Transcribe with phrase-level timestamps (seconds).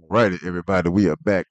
[0.00, 1.46] Righty, everybody, we are back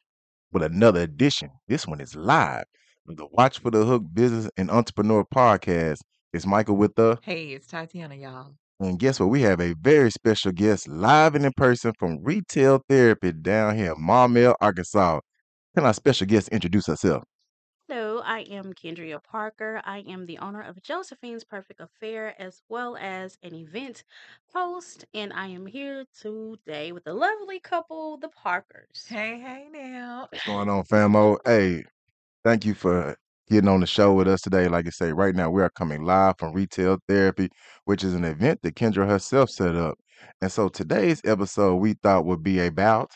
[0.51, 1.49] with another edition.
[1.67, 2.65] This one is live
[3.09, 5.97] of the Watch for the Hook Business and Entrepreneur Podcast.
[6.33, 8.55] It's Michael with the, Hey, it's Tatiana, y'all.
[8.79, 9.29] and guess what?
[9.29, 13.93] We have a very special guest live and in person from Retail Therapy down here
[13.93, 15.19] in Maumelle, Arkansas.
[15.75, 17.23] Can our special guest introduce herself?
[18.25, 19.81] Hello, I am Kendria Parker.
[19.85, 24.03] I am the owner of Josephine's Perfect Affair as well as an event
[24.51, 29.05] host, and I am here today with the lovely couple, the Parkers.
[29.07, 30.27] Hey, hey now.
[30.31, 31.37] What's going on, famo?
[31.45, 31.83] Hey,
[32.43, 33.15] thank you for
[33.47, 34.67] getting on the show with us today.
[34.67, 37.49] Like I say, right now we are coming live from Retail Therapy,
[37.83, 39.99] which is an event that Kendra herself set up.
[40.41, 43.11] And so today's episode we thought would be about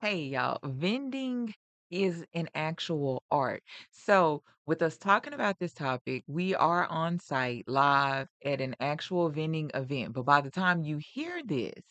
[0.00, 0.58] Hey, y'all.
[0.62, 1.54] Vending
[1.94, 3.62] is an actual art.
[3.90, 9.28] So, with us talking about this topic, we are on site live at an actual
[9.30, 10.14] vending event.
[10.14, 11.82] But by the time you hear this,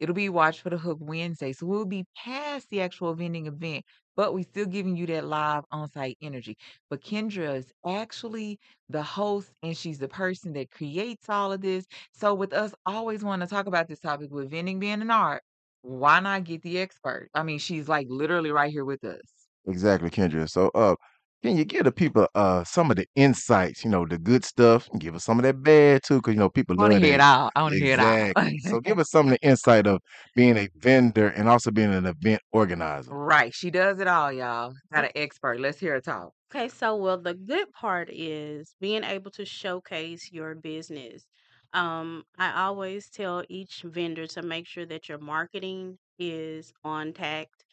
[0.00, 1.52] it'll be Watch for the Hook Wednesday.
[1.52, 3.84] So, we'll be past the actual vending event,
[4.16, 6.56] but we're still giving you that live on site energy.
[6.90, 11.86] But Kendra is actually the host and she's the person that creates all of this.
[12.12, 15.42] So, with us always want to talk about this topic with vending being an art
[15.82, 17.30] why not get the expert?
[17.34, 19.37] I mean, she's like literally right here with us.
[19.68, 20.48] Exactly Kendra.
[20.48, 20.96] So uh
[21.42, 24.88] can you give the people uh some of the insights, you know, the good stuff,
[24.92, 26.98] and give us some of that bad too, because you know people I want to
[26.98, 27.20] love hear it that.
[27.20, 27.50] all.
[27.54, 28.20] I want to hear it all.
[28.36, 28.58] Exactly.
[28.60, 30.00] So give us some of the insight of
[30.34, 33.14] being a vendor and also being an event organizer.
[33.16, 33.54] right.
[33.54, 34.74] She does it all, y'all.
[34.92, 35.60] Got an expert.
[35.60, 36.32] Let's hear her talk.
[36.50, 41.26] Okay, so well, the good part is being able to showcase your business.
[41.74, 47.64] Um, I always tell each vendor to make sure that your marketing is on tact.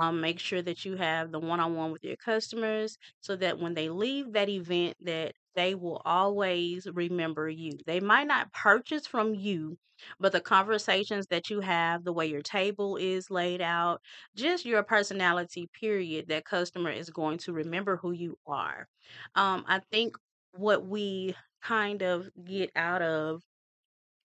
[0.00, 3.88] Um, make sure that you have the one-on-one with your customers so that when they
[3.88, 7.72] leave that event that they will always remember you.
[7.84, 9.76] They might not purchase from you,
[10.20, 14.00] but the conversations that you have, the way your table is laid out,
[14.36, 18.86] just your personality period that customer is going to remember who you are
[19.34, 20.16] um i think
[20.52, 23.42] what we kind of get out of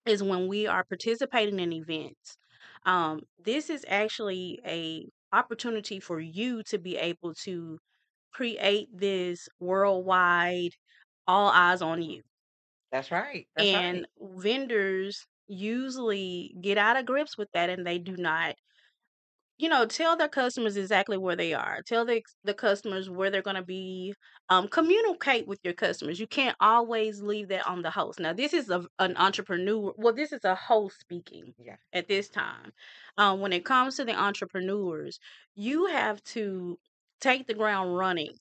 [0.06, 2.38] is when we are participating in events
[2.86, 7.80] um this is actually a opportunity for you to be able to
[8.34, 10.72] create this worldwide
[11.28, 12.24] all eyes on you
[12.92, 13.48] That's right.
[13.56, 14.08] That's and right.
[14.20, 18.56] vendors usually get out of grips with that and they do not
[19.64, 21.82] you know, tell their customers exactly where they are.
[21.88, 24.14] Tell the the customers where they're going to be.
[24.50, 26.20] Um, communicate with your customers.
[26.20, 28.20] You can't always leave that on the host.
[28.20, 29.94] Now, this is a, an entrepreneur.
[29.98, 31.78] Well, this is a host speaking Yeah.
[31.94, 32.72] at this time.
[33.18, 35.20] Um, when it comes to the entrepreneurs,
[35.56, 36.78] you have to
[37.22, 38.34] take the ground running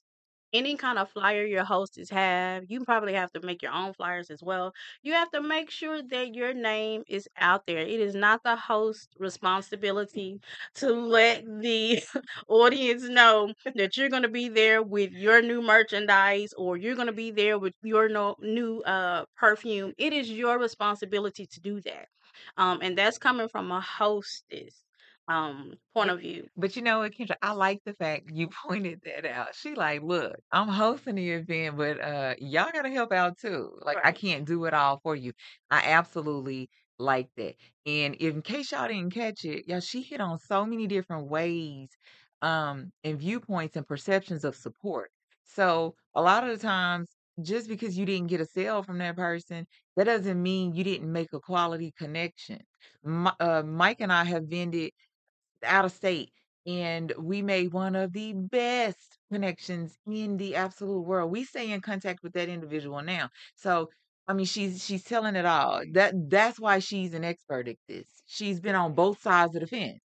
[0.53, 4.31] any kind of flyer your hostess have, you probably have to make your own flyers
[4.31, 4.73] as well.
[5.03, 7.79] You have to make sure that your name is out there.
[7.79, 10.41] It is not the host responsibility
[10.77, 12.03] to let the
[12.49, 17.07] audience know that you're going to be there with your new merchandise or you're going
[17.07, 19.93] to be there with your no, new uh, perfume.
[19.99, 22.09] It is your responsibility to do that.
[22.57, 24.83] Um, and that's coming from a hostess
[25.33, 26.49] um point of view.
[26.57, 27.37] but you know what, Kendra?
[27.43, 29.55] I like the fact you pointed that out.
[29.55, 33.79] She like, look, I'm hosting the event, but uh y'all gotta help out too.
[33.83, 34.17] Like I Right.
[34.17, 35.33] can't do it all for you.
[35.71, 37.55] I absolutely like that.
[37.87, 41.91] And in case y'all didn't catch it, y'all, she hit on so many different ways,
[42.43, 45.11] um, and viewpoints and perceptions of support.
[45.45, 47.09] So a lot of the times,
[47.43, 49.67] just because you didn't get a sale from that person,
[49.97, 52.61] that doesn't mean you didn't make a quality connection.
[53.05, 54.93] Mi- uh, Mike and I have vended
[55.65, 56.31] out of state
[56.67, 61.31] and we made one of the best connections in the absolute world.
[61.31, 63.31] We stay in contact with that individual now.
[63.57, 63.91] So
[64.29, 65.83] I mean she's she's telling it all.
[65.93, 68.07] That that's why she's an expert at this.
[68.27, 70.01] She's been on both sides of the fence.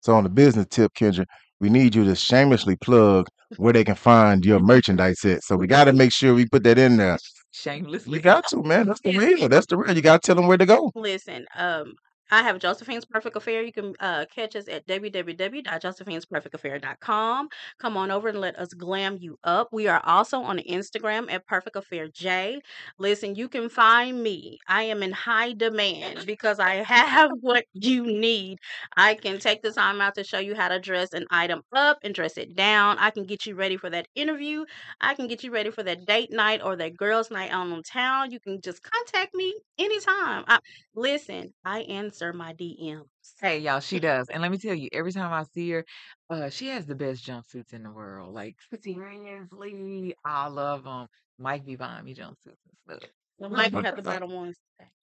[0.00, 1.26] So on the business tip, Kendra,
[1.60, 3.26] we need you to shamelessly plug
[3.56, 5.42] where they can find your merchandise at.
[5.42, 7.12] So we got to make sure we put that in there.
[7.12, 7.18] You
[7.52, 8.20] Shamelessly.
[8.20, 8.86] got to, man.
[8.86, 9.48] That's the real.
[9.48, 9.94] That's the real.
[9.96, 10.92] You got to tell them where to go.
[10.94, 11.94] Listen, um,
[12.30, 13.62] I have Josephine's Perfect Affair.
[13.62, 17.48] You can uh, catch us at www.josephinesperfectaffair.com.
[17.78, 19.68] Come on over and let us glam you up.
[19.72, 22.60] We are also on Instagram at Perfect Affair J.
[22.98, 24.58] Listen, you can find me.
[24.68, 28.58] I am in high demand because I have what you need.
[28.96, 31.98] I can take the time out to show you how to dress an item up
[32.02, 32.98] and dress it down.
[32.98, 34.64] I can get you ready for that interview.
[35.00, 37.82] I can get you ready for that date night or that girls' night out on
[37.82, 38.30] town.
[38.32, 40.44] You can just contact me anytime.
[40.48, 40.58] I,
[40.94, 41.80] listen, I
[42.16, 43.04] answer my DMs.
[43.40, 44.28] Hey y'all, she does.
[44.28, 45.84] And let me tell you, every time I see her,
[46.30, 48.34] uh, she has the best jumpsuits in the world.
[48.34, 51.06] Like seriously, I love them.
[51.38, 53.10] Mike be buying me jumpsuits and stuff.
[53.38, 54.56] Well, Michael had the bottom ones.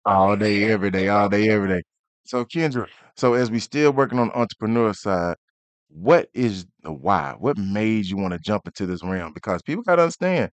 [0.07, 1.83] All day, every day, all day, every day.
[2.25, 5.37] So Kendra, so as we still working on the entrepreneur side,
[5.89, 7.35] what is the why?
[7.39, 9.33] What made you want to jump into this realm?
[9.35, 10.51] Because people got to understand,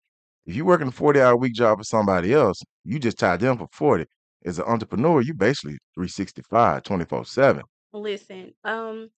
[0.45, 3.57] if you're working a 40 hour week job for somebody else, you just tied them
[3.57, 4.05] for 40.
[4.45, 7.63] As an entrepreneur, you basically 365, 24 7.
[7.91, 9.09] Listen, um,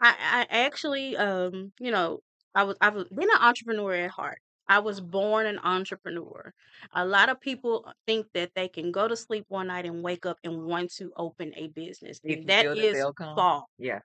[0.00, 2.20] I, I actually, um, you know,
[2.54, 4.38] I was I've been an entrepreneur at heart.
[4.68, 6.52] I was born an entrepreneur.
[6.92, 10.26] A lot of people think that they can go to sleep one night and wake
[10.26, 12.20] up and want to open a business.
[12.26, 13.36] If you that feel that is they'll come.
[13.36, 13.66] false.
[13.78, 14.00] Yeah.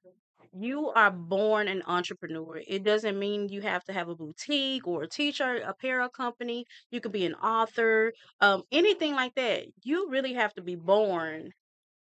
[0.51, 2.61] You are born an entrepreneur.
[2.67, 6.65] It doesn't mean you have to have a boutique or a t-shirt apparel company.
[6.91, 9.65] You could be an author, um, anything like that.
[9.83, 11.51] You really have to be born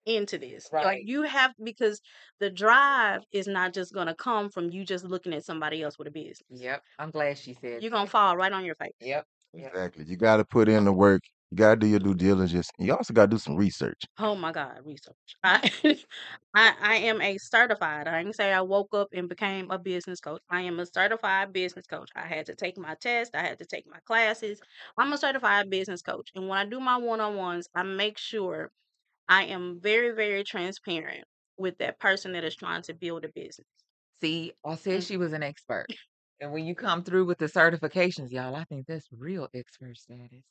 [0.05, 0.69] into this.
[0.73, 1.03] Like Right.
[1.05, 2.01] you have because
[2.39, 6.07] the drive is not just gonna come from you just looking at somebody else with
[6.07, 6.41] a business.
[6.49, 6.83] Yep.
[6.99, 8.91] I'm glad she said You're gonna fall right on your face.
[8.99, 9.25] Yep.
[9.53, 9.67] Yep.
[9.69, 10.05] Exactly.
[10.05, 11.21] You got to put in the work.
[11.53, 12.69] You got to do your due diligence.
[12.77, 14.01] And you also got to do some research.
[14.19, 15.15] Oh my God, research.
[15.43, 15.71] I,
[16.53, 18.07] I I am a certified.
[18.07, 20.41] I didn't say I woke up and became a business coach.
[20.49, 22.09] I am a certified business coach.
[22.15, 23.35] I had to take my test.
[23.35, 24.61] I had to take my classes.
[24.97, 26.29] I'm a certified business coach.
[26.35, 28.71] And when I do my one-on-ones, I make sure
[29.29, 31.25] I am very, very transparent
[31.57, 33.67] with that person that is trying to build a business.
[34.21, 35.03] See, I said Mm.
[35.03, 35.89] she was an expert.
[36.39, 40.43] And when you come through with the certifications, y'all, I think that's real expert status.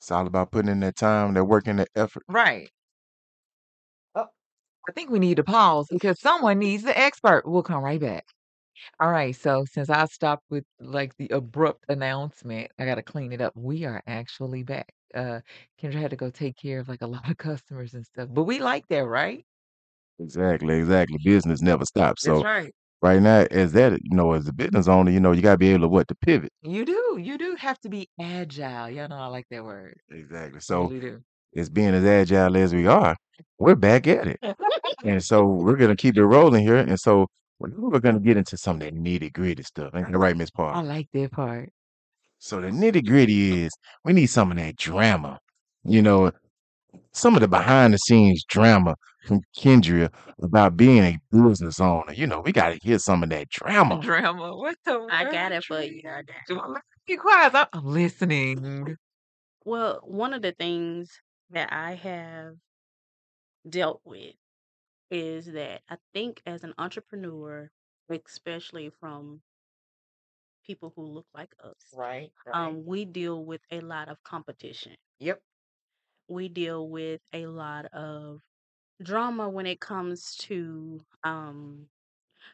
[0.00, 2.24] It's all about putting in that time, that work, and that effort.
[2.28, 2.70] Right.
[4.14, 4.26] Oh,
[4.88, 7.44] I think we need to pause because someone needs the expert.
[7.46, 8.26] We'll come right back.
[9.00, 9.36] All right.
[9.36, 13.54] So since I stopped with like the abrupt announcement, I got to clean it up.
[13.56, 14.92] We are actually back.
[15.14, 15.40] Uh,
[15.80, 18.44] Kendra had to go take care of like a lot of customers and stuff, but
[18.44, 19.44] we like that, right?
[20.20, 21.18] Exactly, exactly.
[21.22, 22.22] Business never stops.
[22.22, 22.72] That's So right.
[23.02, 25.58] Right now, as that, you know, as a business owner, you know, you got to
[25.58, 26.52] be able to what to pivot.
[26.62, 27.18] You do.
[27.20, 28.90] You do have to be agile.
[28.90, 29.96] Y'all know I like that word.
[30.10, 30.60] Exactly.
[30.60, 31.20] So really do.
[31.56, 33.16] as being as agile as we are,
[33.58, 34.40] we're back at it.
[35.04, 36.76] And so we're gonna keep it rolling here.
[36.78, 37.26] And so
[37.60, 39.94] we're we're gonna get into some of that nitty gritty stuff.
[39.94, 40.82] Ain't that right, Miss I Paul?
[40.84, 41.70] like that part.
[42.38, 43.72] So the nitty gritty is
[44.04, 45.38] we need some of that drama.
[45.84, 46.32] You know,
[47.18, 50.10] some of the behind the scenes drama from Kendria
[50.42, 52.12] about being a business owner.
[52.12, 54.00] You know, we got to hear some of that drama.
[54.00, 54.56] Drama.
[54.56, 55.32] What the I word?
[55.32, 56.00] got it for you.
[56.04, 56.34] I got it.
[56.48, 57.54] Do I- Be quiet.
[57.54, 58.96] I'm I'm listening.
[59.64, 61.10] Well, one of the things
[61.50, 62.54] that I have
[63.68, 64.34] dealt with
[65.10, 67.70] is that I think as an entrepreneur,
[68.10, 69.40] especially from
[70.66, 72.30] people who look like us, Right.
[72.46, 72.54] Right.
[72.54, 74.94] um, we deal with a lot of competition.
[75.18, 75.40] Yep.
[76.28, 78.40] We deal with a lot of
[79.02, 81.88] drama when it comes to um,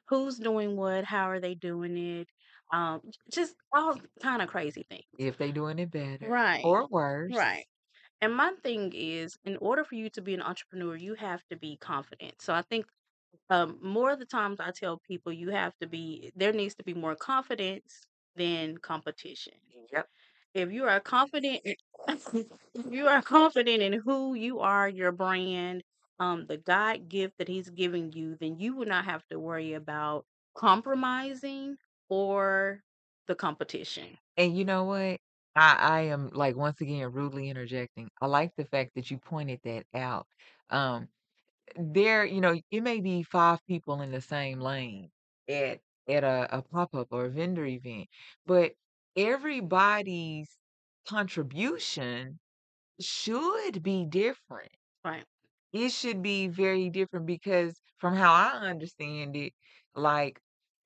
[0.08, 2.28] who's doing what, how are they doing it,
[2.72, 5.04] um, just all kind of crazy things.
[5.18, 6.62] If they doing it better Right.
[6.62, 7.36] or worse.
[7.36, 7.66] Right.
[8.20, 11.56] And my thing is, in order for you to be an entrepreneur, you have to
[11.56, 12.42] be confident.
[12.42, 12.86] So I think
[13.50, 16.84] um, more of the times I tell people you have to be, there needs to
[16.84, 18.02] be more confidence
[18.36, 19.54] than competition.
[19.92, 20.08] Yep.
[20.54, 21.76] If you are confident, in-
[22.08, 25.82] if you are confident in who you are, your brand,
[26.18, 29.74] um, the God gift that He's giving you, then you will not have to worry
[29.74, 31.76] about compromising
[32.08, 32.82] or
[33.26, 34.18] the competition.
[34.36, 35.20] And you know what?
[35.56, 38.10] I, I am like once again rudely interjecting.
[38.20, 40.26] I like the fact that you pointed that out.
[40.70, 41.08] Um,
[41.76, 45.10] there, you know, it may be five people in the same lane
[45.48, 48.08] at at a, a pop-up or a vendor event,
[48.46, 48.74] but
[49.16, 50.50] everybody's
[51.08, 52.38] contribution
[53.00, 54.72] should be different.
[55.04, 55.26] Right.
[55.72, 59.52] It should be very different because from how I understand it,
[59.94, 60.40] like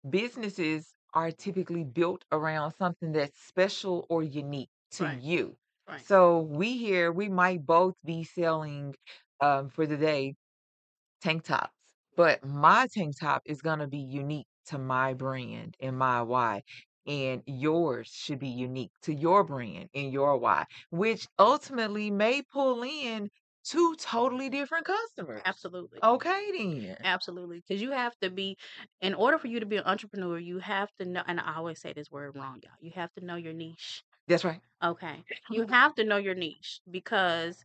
[0.09, 5.21] businesses are typically built around something that's special or unique to Right.
[5.21, 5.59] you.
[5.89, 6.07] Right.
[6.07, 8.95] So we here, we might both be selling
[9.41, 10.35] um, for the day
[11.23, 11.75] tank tops,
[12.17, 16.63] but my tank top is going to be unique to my brand and my why.
[17.09, 22.85] And yours should be unique to your brand and your why, which ultimately may pull
[22.85, 23.31] in
[23.65, 25.43] two totally different customers.
[25.45, 25.99] Absolutely.
[26.03, 26.97] Okay, then.
[27.03, 27.65] Absolutely.
[27.67, 28.57] Because you have to be,
[29.01, 31.81] in order for you to be an entrepreneur, you have to know, and I always
[31.81, 32.73] say this word wrong, y'all.
[32.81, 34.05] You have to know your niche.
[34.29, 34.61] That's right.
[34.85, 35.25] Okay.
[35.51, 37.65] You have to know your niche because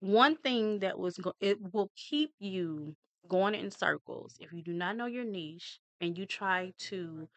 [0.00, 2.96] one thing that was, go- it will keep you
[3.28, 7.28] going in circles if you do not know your niche and you try to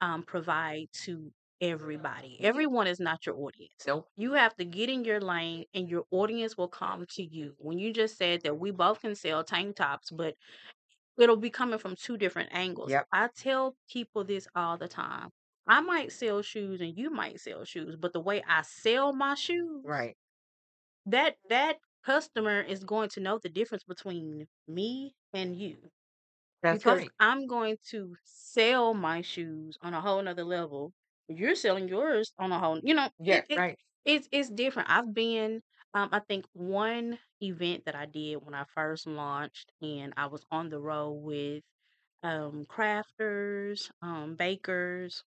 [0.00, 2.38] um, provide to everybody.
[2.40, 3.72] Everyone is not your audience.
[3.86, 4.08] Nope.
[4.16, 7.54] You have to get in your lane and your audience will come to you.
[7.58, 10.34] When you just said that we both can sell tank tops, but
[11.18, 12.90] it'll be coming from two different angles.
[12.90, 13.06] Yep.
[13.12, 15.30] I tell people this all the time.
[15.66, 19.34] I might sell shoes and you might sell shoes, but the way I sell my
[19.34, 20.16] shoes, Right.
[21.06, 25.76] that that customer is going to know the difference between me and you.
[26.62, 27.12] That's because right.
[27.20, 30.92] I'm going to sell my shoes on a whole nother level.
[31.28, 33.78] You're selling yours on a whole, you know, Yeah, it, it right.
[34.04, 34.90] it's it's different.
[34.90, 35.62] I've been,
[35.94, 40.44] um, I think one event that I did when I first launched, and I was
[40.50, 41.64] on the road with
[42.22, 45.24] um crafters, um bakers,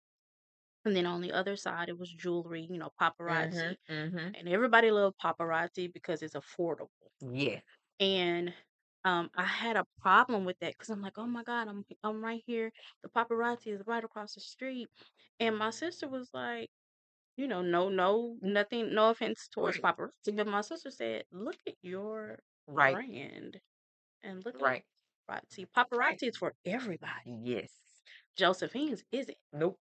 [0.85, 3.77] and then on the other side it was jewelry, you know, paparazzi, Mhm.
[3.89, 4.35] Mhm.
[4.35, 7.11] and everybody loved paparazzi because it's affordable.
[7.21, 7.61] Yeah.
[7.99, 8.53] And
[9.05, 12.23] um, I had a problem with that because I'm like, oh my God, I'm I'm
[12.23, 12.71] right here.
[13.03, 14.89] The paparazzi is right across the street.
[15.39, 16.69] And my sister was like,
[17.37, 19.95] you know, no, no, nothing, no offense towards Right.
[19.97, 20.35] paparazzi.
[20.35, 22.93] But my sister said, look at your Right.
[22.95, 23.61] brand
[24.23, 24.83] and look Right.
[25.29, 25.65] at paparazzi.
[25.65, 25.89] Right.
[25.89, 27.39] Paparazzi is for everybody.
[27.43, 27.71] Yes.
[28.37, 29.37] Josephine's isn't.
[29.53, 29.79] Nope.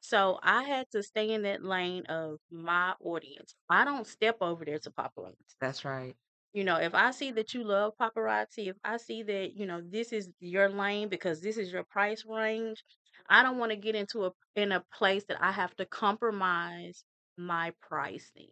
[0.00, 3.54] So I had to stay in that lane of my audience.
[3.68, 5.56] I don't step over there to paparazzi.
[5.60, 6.16] That's right.
[6.52, 7.36] You know, if I see mm-hmm.
[7.36, 11.40] that you love paparazzi, if I see that, you know, this is your lane because
[11.40, 12.82] this is your price range,
[13.28, 17.04] I don't want to get into a in a place that I have to compromise
[17.36, 18.50] my pricing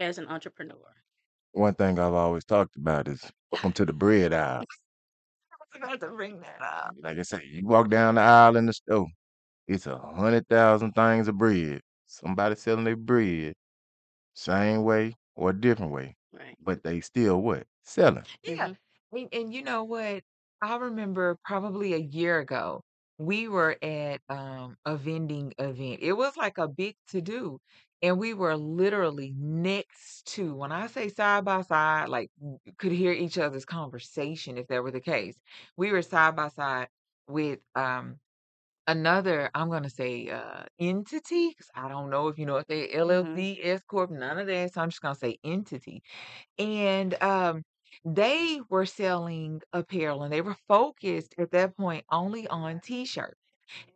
[0.00, 0.76] as an entrepreneur.
[1.52, 4.64] One thing I've always talked about is welcome to the bread aisle.
[5.52, 6.94] I was about to bring that up.
[7.02, 9.06] Like I say, you walk down the aisle in the store,
[9.66, 11.80] it's a hundred thousand things of bread.
[12.06, 13.54] Somebody selling their bread,
[14.34, 16.58] same way or a different way, Right.
[16.60, 17.66] but they still what?
[17.82, 18.26] Selling.
[18.42, 18.68] Yeah.
[18.68, 18.76] Mhm.
[19.12, 20.22] And, and you know what?
[20.62, 22.82] I remember probably a year ago,
[23.18, 26.00] we were at um, a vending event.
[26.02, 27.58] It was like a big to do.
[28.02, 32.92] And we were literally next to, when I say side by side, like w- could
[32.92, 35.40] hear each other's conversation if that were the case.
[35.76, 36.88] We were side by side
[37.26, 38.18] with um,
[38.86, 42.66] another, I'm going to say uh, entity, 'cause I don't know if you know if
[42.66, 43.46] they Mhm.
[43.46, 44.72] LLC, S Corp, none of that.
[44.74, 46.02] So I'm just going to say entity
[46.58, 47.62] and um
[48.04, 53.40] they were selling apparel and they were focused at that point only on t-shirts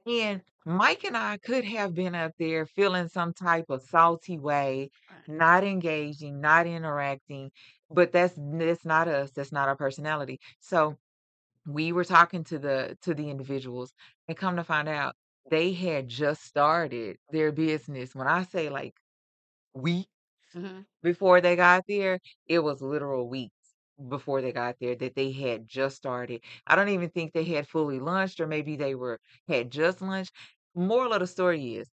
[0.06, 4.90] and mike and i could have been up there feeling some type of salty way
[5.10, 5.24] Right.
[5.26, 7.50] not engaging not interacting
[7.90, 10.96] but that's that's not us that's not our personality so
[11.66, 13.92] we were talking to the to the individuals
[14.28, 15.14] and come to find out
[15.50, 18.94] they had just started their business when i say like
[19.74, 20.10] weeks
[20.54, 20.86] Mhm.
[21.02, 23.74] before they got there, it was literal weeks
[24.08, 26.42] before they got there that they had just started.
[26.66, 30.32] I don't even think they had fully lunched, or maybe they were had just lunched.
[30.74, 31.90] Moral of the story is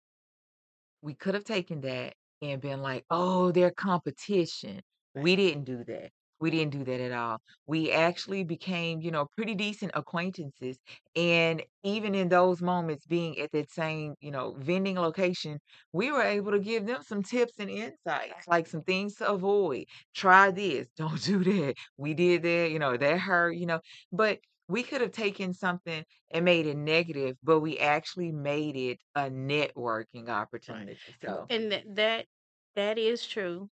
[1.03, 4.81] we could have taken that and been like, "Oh, they're competition."
[5.15, 5.25] Right.
[5.25, 6.13] We didn't do that.
[6.43, 7.39] We didn't do that at all.
[7.67, 10.79] We actually became, you know, pretty decent acquaintances.
[11.17, 15.59] And even in those moments, being at that same, you know, vending location,
[15.93, 19.85] we were able to give them some tips and insights, like some things to avoid.
[20.15, 21.75] Try this, don't do that.
[21.97, 23.81] We did that, you know, that hurt, you know.
[24.13, 28.99] But we could have taken something and made it negative, but we actually made it
[29.15, 30.29] a networking
[30.69, 30.89] Right.
[30.89, 31.15] opportunity.
[31.25, 32.29] So and that that
[32.75, 33.71] that is true.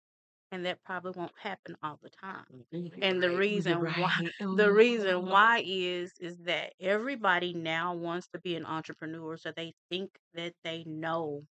[0.50, 2.46] And that probably won't happen all the time.
[2.52, 4.12] Mm, mm, you're And the reason why
[4.54, 5.28] the mm-hmm, reason mm-hmm.
[5.28, 10.54] why is is that everybody now wants to be an entrepreneur, so they think that
[10.64, 11.46] they know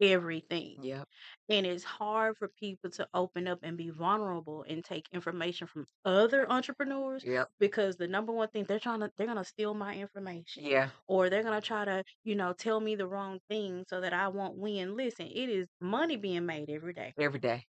[0.00, 0.78] everything.
[0.82, 1.08] Yep.
[1.48, 5.86] And it's hard for people to open up and be vulnerable and take information from
[6.04, 7.50] other entrepreneurs Yep.
[7.58, 10.90] because the number one thing they're trying to they're gonna steal my information Yeah.
[11.06, 14.28] or they're gonna try to, you know, tell me the wrong thing so that I
[14.28, 14.96] won't win.
[14.96, 17.14] Listen, it is money being made every day.
[17.16, 17.66] Every day.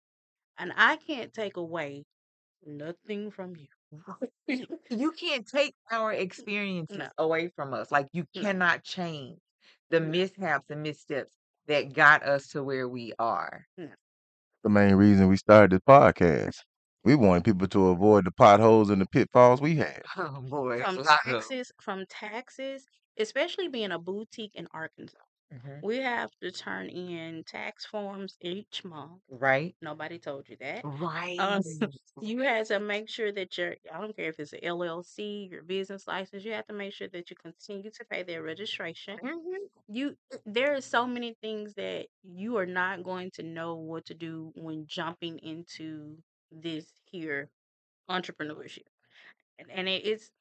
[0.57, 2.05] And I can't take away
[2.65, 3.67] nothing from you.
[4.47, 6.13] You you can't take our
[6.89, 7.91] No, experiences away from us.
[7.91, 9.39] Like you no, cannot change
[9.89, 11.33] the no, mishaps and missteps
[11.67, 13.65] that got us to where we are.
[13.77, 13.93] no.
[14.63, 16.57] The main reason we started this podcast.
[17.03, 20.03] We wanted people to avoid the potholes and the pitfalls we had.
[20.17, 22.87] Oh boy, From lot of taxes, from taxes,
[23.17, 25.19] especially being a boutique in Arkansas.
[25.51, 25.81] Mhm.
[25.81, 29.21] We have to turn in tax forms each month.
[29.29, 29.75] Right.
[29.81, 30.87] Nobody told you that.
[31.01, 31.37] Right.
[31.37, 31.63] Um,
[32.19, 35.63] you had to make sure that your, I don't care if it's an LLC, your
[35.63, 39.21] business license, you have to make sure that you continue to pay their registration.
[39.21, 39.69] Mhm.
[39.87, 44.13] You, there are so many things that you are not going to know what to
[44.15, 47.49] do when jumping into this here
[48.09, 48.83] entrepreneurship.
[49.59, 50.31] And, and it, it's,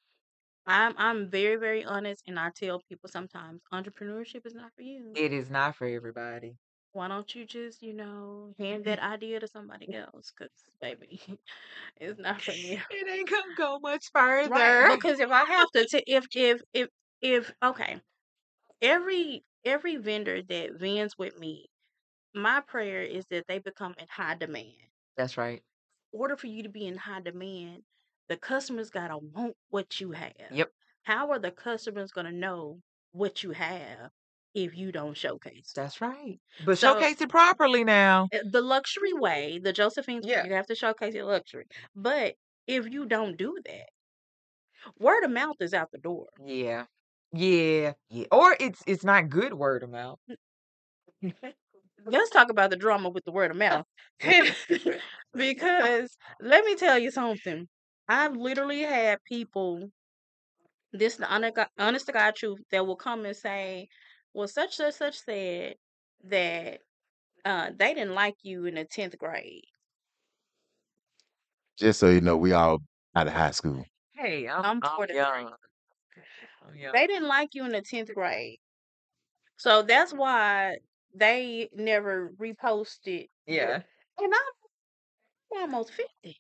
[0.67, 5.17] I'm, I'm very, very honest, and I tell people sometimes entrepreneurship is not for you.
[5.17, 6.61] It is not for everybody.
[6.93, 10.33] Why don't you just, you know, hand that idea to somebody else?
[10.33, 11.21] Because, baby,
[11.97, 12.83] it's not for me.
[12.91, 14.11] It ain't gonna go much
[14.45, 14.79] Right.
[14.79, 14.87] further.
[14.97, 16.89] Because if I have to, t- if, if, if,
[17.21, 18.01] if, okay,
[18.83, 21.69] every, every vendor that vends with me,
[22.35, 24.91] my prayer is that they become in high demand.
[25.17, 25.63] That's right.
[26.13, 27.85] In order for you to be in high demand,
[28.29, 30.33] the customers gotta want what you have.
[30.51, 30.71] Yep.
[31.05, 32.81] How are the customers gonna know
[33.13, 34.11] what you have
[34.55, 35.73] if you don't showcase?
[35.75, 36.39] That's right.
[36.65, 38.29] But So- showcase it properly now.
[38.33, 41.67] Uh, The luxury way, the Josephine's way, you have to showcase your luxury.
[41.95, 42.35] But
[42.67, 43.89] if you don't do that,
[44.99, 46.27] word of mouth is out the door.
[46.45, 46.87] Yeah.
[47.33, 47.95] Yeah.
[48.11, 48.27] Yeah.
[48.33, 50.19] Or it's it's not good word of mouth.
[52.05, 53.85] Let's talk about the drama with the word of mouth.
[55.35, 57.69] because let me tell you something.
[58.09, 59.91] I've literally had people,
[60.93, 63.89] this is the honest, God- honest to God truth, that will come and say,
[64.33, 65.75] well, such, such, such said
[66.25, 66.81] that
[67.45, 69.65] uh, they didn't like you in the 10th grade.
[71.79, 72.79] Just so you know, we all
[73.15, 73.85] out of high school.
[74.15, 75.17] Hey, I'm, I'm I'm 43.
[75.17, 75.53] young.
[76.67, 76.93] I'm young.
[76.93, 78.59] They didn't like you in the 10th grade.
[79.59, 80.79] So that's why
[81.15, 83.29] they never reposted.
[83.47, 83.83] Yeah.
[84.19, 84.33] And
[85.53, 86.37] I'm almost 50.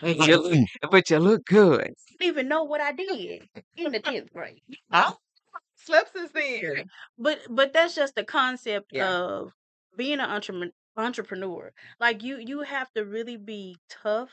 [0.00, 0.66] But you look, mm.
[0.90, 1.94] but you look good.
[2.18, 4.60] didn't even know what I did in the 10th grade.
[4.90, 5.12] I
[5.76, 6.90] slept since then.
[7.18, 9.10] But but that's just the concept Yeah.
[9.10, 9.52] of
[9.96, 11.72] being an entrepreneur entrepreneur.
[12.00, 14.30] Like you you have to really be tough.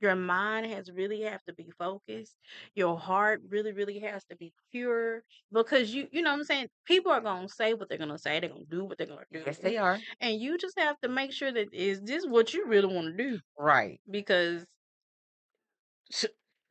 [0.00, 2.36] Your mind has really have to be focused.
[2.74, 5.22] Your heart really, really has to be pure.
[5.52, 6.68] Because you you know what I'm saying?
[6.86, 9.42] People are gonna say what they're gonna say, they're gonna do what they're gonna do.
[9.46, 9.98] Yes, they are.
[10.20, 13.30] And you just have to make sure that is this what you really want to
[13.30, 13.40] do?
[13.58, 14.00] Right.
[14.10, 14.66] Because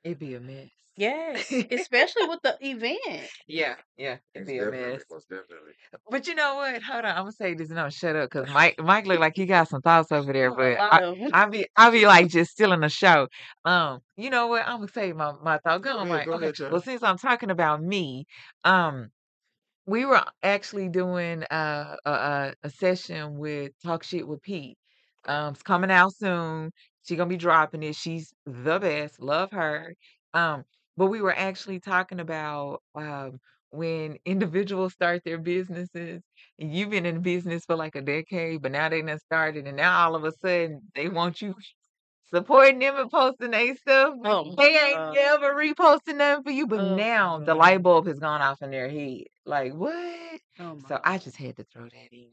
[0.03, 0.86] It'd be a mess.
[0.97, 3.31] Yes, especially with the event.
[3.47, 5.03] Yeah, yeah, it'd be a mess.
[5.09, 5.73] most definitely.
[6.09, 6.81] But you know what?
[6.83, 9.33] Hold on, I'm gonna say this and I'm shut up because Mike Mike look like
[9.35, 11.33] he got some thoughts over there, but I, of 'em.
[11.33, 13.27] I be I be like just stealing the show.
[13.65, 14.67] Um, you know what?
[14.67, 15.81] I'm gonna say my my thought.
[15.81, 16.29] Go Go on, ahead, Mike.
[16.29, 16.51] go Okay.
[16.55, 18.25] ahead, Well, since I'm talking about me,
[18.63, 19.09] um,
[19.85, 24.77] we were actually doing uh, a, a a session with Talk Shit with Pete.
[25.27, 26.71] Um, it's coming out soon.
[27.07, 27.95] She gonna be dropping it.
[27.95, 29.21] She's the best.
[29.21, 29.95] Love her.
[30.33, 30.65] Um,
[30.97, 33.39] but we were actually talking about um
[33.71, 36.21] when individuals start their businesses.
[36.59, 39.77] And you've been in business for like a decade, but now they done started, and
[39.77, 41.55] now all of a sudden they want you
[42.25, 44.15] supporting them and posting their stuff.
[44.23, 45.13] Oh, They ain't God.
[45.13, 48.71] never reposting nothing for you, but Oh, now the light bulb has gone off in
[48.71, 49.25] their head.
[49.45, 50.39] Like what?
[50.59, 52.29] Oh So I just had to throw that in.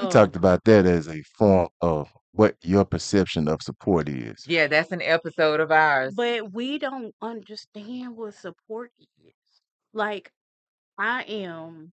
[0.00, 0.08] We Oh.
[0.08, 4.46] talked about that as a form of what your perception of support is.
[4.46, 6.14] Yeah, that's an episode of ours.
[6.14, 9.34] But we don't understand what support is.
[9.92, 10.30] Like,
[10.96, 11.90] I am,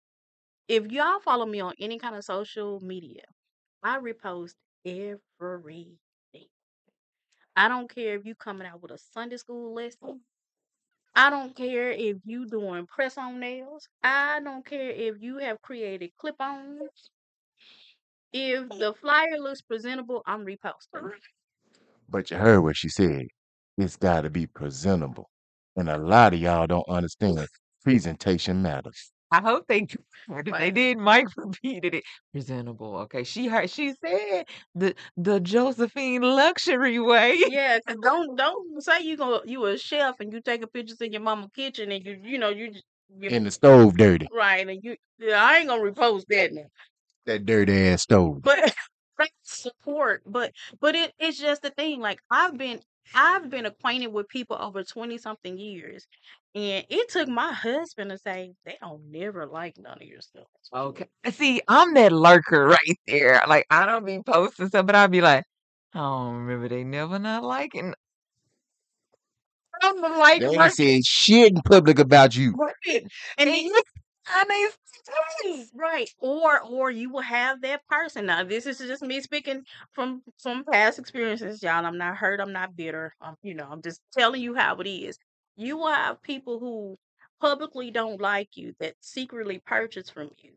[0.68, 3.22] if y'all follow me on any kind of social media,
[3.82, 5.98] I repost everything.
[7.56, 10.20] I don't care if you coming out with a Sunday school lesson.
[11.16, 13.88] I don't care if you doing press on nails.
[14.04, 17.13] I don't care if you have created clip ons.
[18.34, 21.12] If the flyer looks presentable, I'm reposting.
[22.10, 23.28] But you heard what she said.
[23.78, 25.30] It's got to be presentable.
[25.76, 27.48] And a lot of y'all don't understand
[27.84, 29.12] presentation matters.
[29.32, 29.98] I hope they do.
[30.46, 32.04] They did, Mike repeated it.
[32.32, 32.98] Presentable.
[33.00, 33.24] Okay.
[33.24, 37.38] She heard she said the the Josephine luxury way.
[37.50, 41.12] Yeah, 'cause don't don't say you go you a chef and you taking pictures in
[41.12, 42.72] your mama kitchen and you you know you
[43.20, 44.28] you And the stove dirty.
[44.32, 46.68] right and you yeah, I ain't gonna repost that now.
[47.26, 48.42] That dirty ass stove.
[48.42, 48.74] But
[49.44, 52.00] support, but but it, it's just the thing.
[52.00, 52.82] Like I've been
[53.14, 56.08] I've been acquainted with people over twenty something years,
[56.56, 60.46] and it took my husband to say they don't never like none of your stuff.
[60.74, 61.08] Okay.
[61.32, 63.42] See, I'm that lurker right there.
[63.48, 65.46] Like I don't be posting stuff, but I'll be like,
[65.94, 67.94] I don't remember they never not liking.
[69.82, 70.74] I'm the like They ain't lurker.
[70.74, 72.56] said shit in public about you.
[72.56, 72.76] Right.
[73.38, 73.72] And And then
[74.28, 75.66] you and they.
[75.76, 76.10] Right.
[76.20, 78.26] Or or you will have that person.
[78.26, 81.86] Now this is just me speaking from from past experiences, y'all.
[81.86, 83.14] I'm not hurt, I'm not bitter.
[83.22, 85.18] I'm you know, I'm just telling you how it is.
[85.56, 86.98] You will have people who
[87.42, 90.52] publicly don't like you that secretly purchase from you.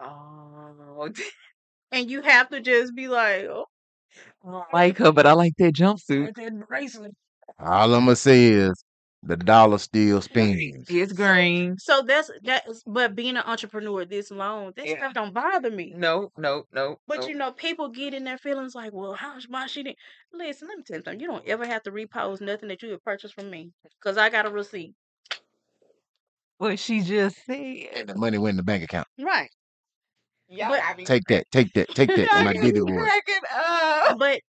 [0.00, 1.10] Oh,
[1.92, 3.66] And you have to just be like, oh,
[4.46, 6.34] I don't like her, but I like that jumpsuit.
[6.34, 7.12] that bracelet.
[7.58, 8.84] All I'm going to say is
[9.26, 10.86] the dollar still spins.
[10.88, 11.78] It's green.
[11.78, 14.98] So that's that's but being an entrepreneur this long, that Yeah.
[14.98, 15.92] stuff don't bother me.
[15.96, 16.98] No, no, no.
[17.06, 17.26] But no.
[17.28, 19.98] you know, people get in their feelings like, well, how why she didn't
[20.32, 21.20] listen, let me tell you something.
[21.20, 23.70] You don't ever have to repost nothing that you have purchased from me.
[24.02, 24.94] Cause I got a receipt.
[26.58, 27.86] what she just said.
[27.94, 29.08] And the money went in the bank account.
[29.20, 29.50] Right.
[30.48, 32.28] Y'all But- got me Take that, take that, take that.
[32.32, 34.18] And I Y'all did it me up.
[34.18, 34.40] But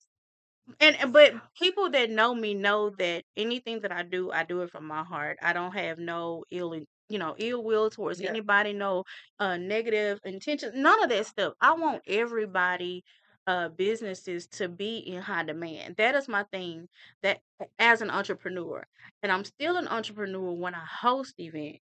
[0.79, 4.71] and but people that know me know that anything that I do, I do it
[4.71, 5.37] from my heart.
[5.41, 8.29] I don't have no ill in- you know, ill will towards Yeah.
[8.31, 9.03] anybody, no
[9.39, 11.53] uh negative intentions, none of that stuff.
[11.61, 13.03] I want everybody
[13.47, 15.97] uh businesses to be in high demand.
[15.97, 16.89] That is my thing
[17.23, 17.41] that
[17.79, 18.85] as an entrepreneur.
[19.23, 21.81] And I'm still an entrepreneur when I host events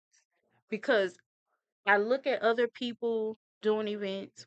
[0.70, 1.16] because
[1.86, 4.46] I look at other people doing events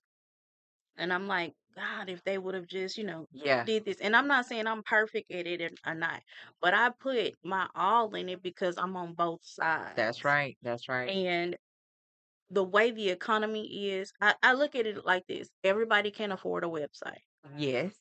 [0.97, 3.63] and I'm like, God, if they would have just, you know, Yeah.
[3.63, 3.99] did this.
[4.01, 6.23] And I'm not saying I'm perfect at it or- not,
[6.59, 9.95] but I put my all in it because I'm on both sides.
[9.95, 10.57] That's right.
[10.63, 11.07] That's right.
[11.09, 11.55] And
[12.49, 16.63] the way the economy is, I, I look at it like this everybody can afford
[16.63, 17.21] a website,
[17.55, 17.93] Yes.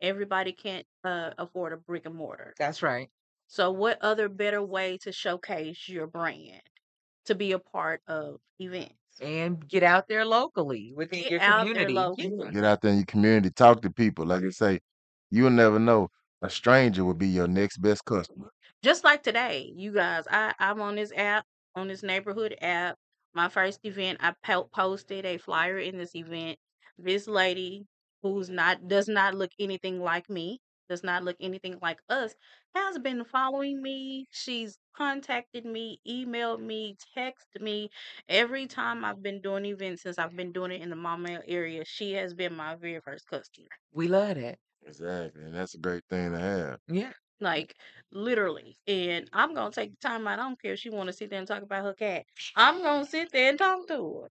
[0.00, 2.54] everybody can't uh, afford a brick and mortar.
[2.58, 3.10] That's right.
[3.46, 6.62] So, what other better way to showcase your brand
[7.26, 8.97] to be a part of events?
[9.20, 11.94] And get out there locally within Get your out there community.
[11.94, 12.50] locally.
[12.52, 14.26] Get out there in your community, talk to people.
[14.26, 14.80] Like you say,
[15.30, 16.08] you'll never know.
[16.42, 18.50] A stranger will be your next best customer.
[18.82, 22.96] Just like today, you guys, I, I'm on this app, on this neighborhood app.
[23.34, 26.56] My first event, I po- posted a flyer in this event.
[26.96, 27.86] This lady,
[28.22, 32.34] who's not does not look anything like me, does not look anything like us,
[32.74, 34.26] has been following me.
[34.30, 37.90] She's contacted me, emailed me, texted me.
[38.28, 41.84] Every time I've been doing events since I've been doing it in the Maumelle area,
[41.84, 43.68] she has been my very first customer.
[43.92, 44.58] We love that.
[44.82, 45.42] Exactly.
[45.44, 46.80] And that's a great thing to have.
[46.88, 47.12] Yeah.
[47.40, 47.76] Like
[48.12, 48.78] literally.
[48.86, 50.38] And I'm gonna take the time out.
[50.38, 52.26] I don't care if she wanna sit there and talk about her cat.
[52.56, 54.28] I'm gonna sit there and talk to her.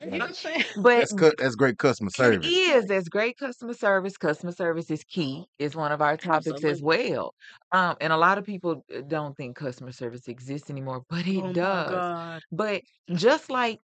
[0.00, 0.64] You know what I'm saying?
[0.76, 2.62] But That's cu- that's great customer service.
[2.70, 2.86] is.
[2.86, 4.16] That's great customer service.
[4.16, 5.46] Customer service is key.
[5.58, 7.34] Is one of our topics as well.
[7.72, 11.52] Um, and a lot of people uh, don't think customer service exists anymore, but it
[11.52, 11.90] Oh my does.
[11.90, 12.42] God.
[12.50, 12.82] But
[13.14, 13.80] just like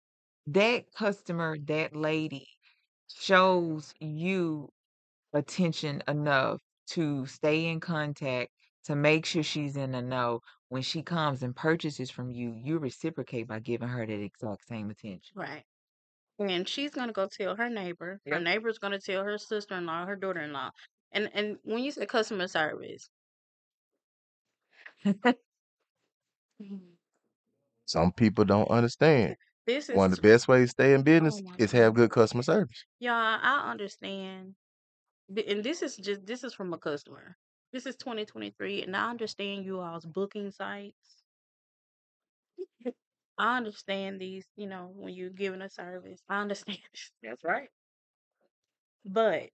[0.49, 2.47] that customer, that lady
[3.15, 4.71] shows you
[5.35, 8.53] attention enough to stay in contact
[8.85, 10.41] to make sure she's in the know.
[10.71, 14.91] When she comes and purchases from you, you reciprocate by giving her that exact same
[14.91, 15.35] attention.
[15.35, 15.65] Right.
[16.39, 18.21] And she's gonna go tell her neighbor.
[18.31, 18.41] Her Yep.
[18.41, 20.71] neighbor's gonna tell her sister in law, her daughter in law.
[21.13, 23.09] And and when you say customer service,
[26.61, 26.97] mm.
[27.87, 29.37] Some people don't understand.
[29.67, 31.73] this One of is the best ways to stay in business oh my is God.
[31.73, 32.85] have good customer service.
[33.01, 34.57] Y'all, I understand.
[35.35, 37.37] Th- And this is just this is from a customer.
[37.73, 41.24] This is 2023, and I understand you all's booking sites.
[43.39, 46.21] I understand these, you know, when you're giving a service.
[46.29, 46.79] I understand.
[47.23, 47.71] That's right.
[49.07, 49.51] But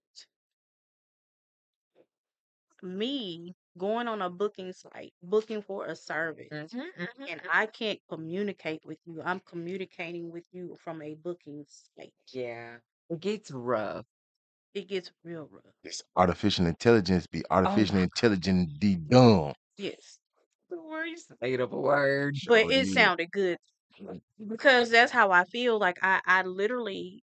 [2.83, 6.67] me going on a booking site, booking for a service, hmm
[6.97, 9.21] hmm and I can't communicate with you.
[9.23, 12.13] I'm communicating with you from a booking site.
[12.33, 12.79] Yeah.
[13.09, 14.05] It gets rough.
[14.73, 15.75] It gets real rough.
[15.83, 19.53] This artificial intelligence be Oh artificially my intelligent the dumb.
[19.77, 20.20] Yes.
[20.71, 21.27] The words.
[21.41, 22.35] Made up a word.
[22.47, 23.57] But it sounded good
[24.47, 25.77] because that's how I feel.
[25.79, 27.23] Like I, I literally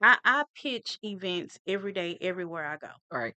[0.00, 2.90] I, I pitch events every day, everywhere I go.
[3.10, 3.34] All right.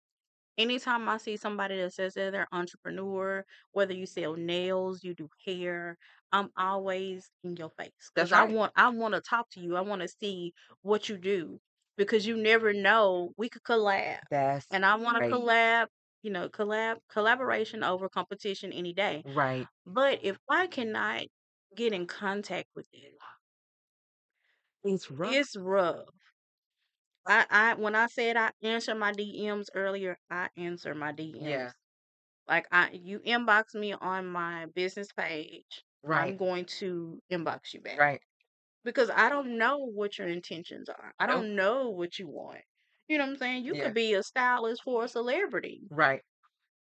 [0.57, 5.29] Anytime I see somebody that says that they're entrepreneur, whether you sell nails, you do
[5.45, 5.97] hair,
[6.31, 8.55] I'm always in your face because That's I right.
[8.55, 9.75] want I want to talk to you.
[9.75, 11.59] I want to see what you do
[11.97, 13.33] because you never know.
[13.37, 15.87] We could collab, That's and I want to collab.
[16.25, 19.25] You know, collab collaboration over competition any day.
[19.25, 19.69] Right.
[19.85, 21.25] But if I cannot
[21.75, 23.21] get in contact with it,
[24.85, 25.37] It's rough.
[25.37, 26.07] it's rough.
[27.27, 31.39] I, I when I said I answer my DMs earlier, I answer my DMs.
[31.39, 31.73] Yeah.
[32.47, 36.37] Like I you inbox me on my business page, I'm Right.
[36.37, 37.99] going to inbox you back.
[37.99, 38.21] Right.
[38.85, 41.13] Because I don't know what your intentions are.
[41.19, 41.45] I Nope.
[41.45, 42.63] don't know what you want.
[43.07, 43.65] You know what I'm saying?
[43.65, 43.77] You Yeah.
[43.77, 45.89] could be a stylist for a celebrity.
[45.89, 46.23] Right.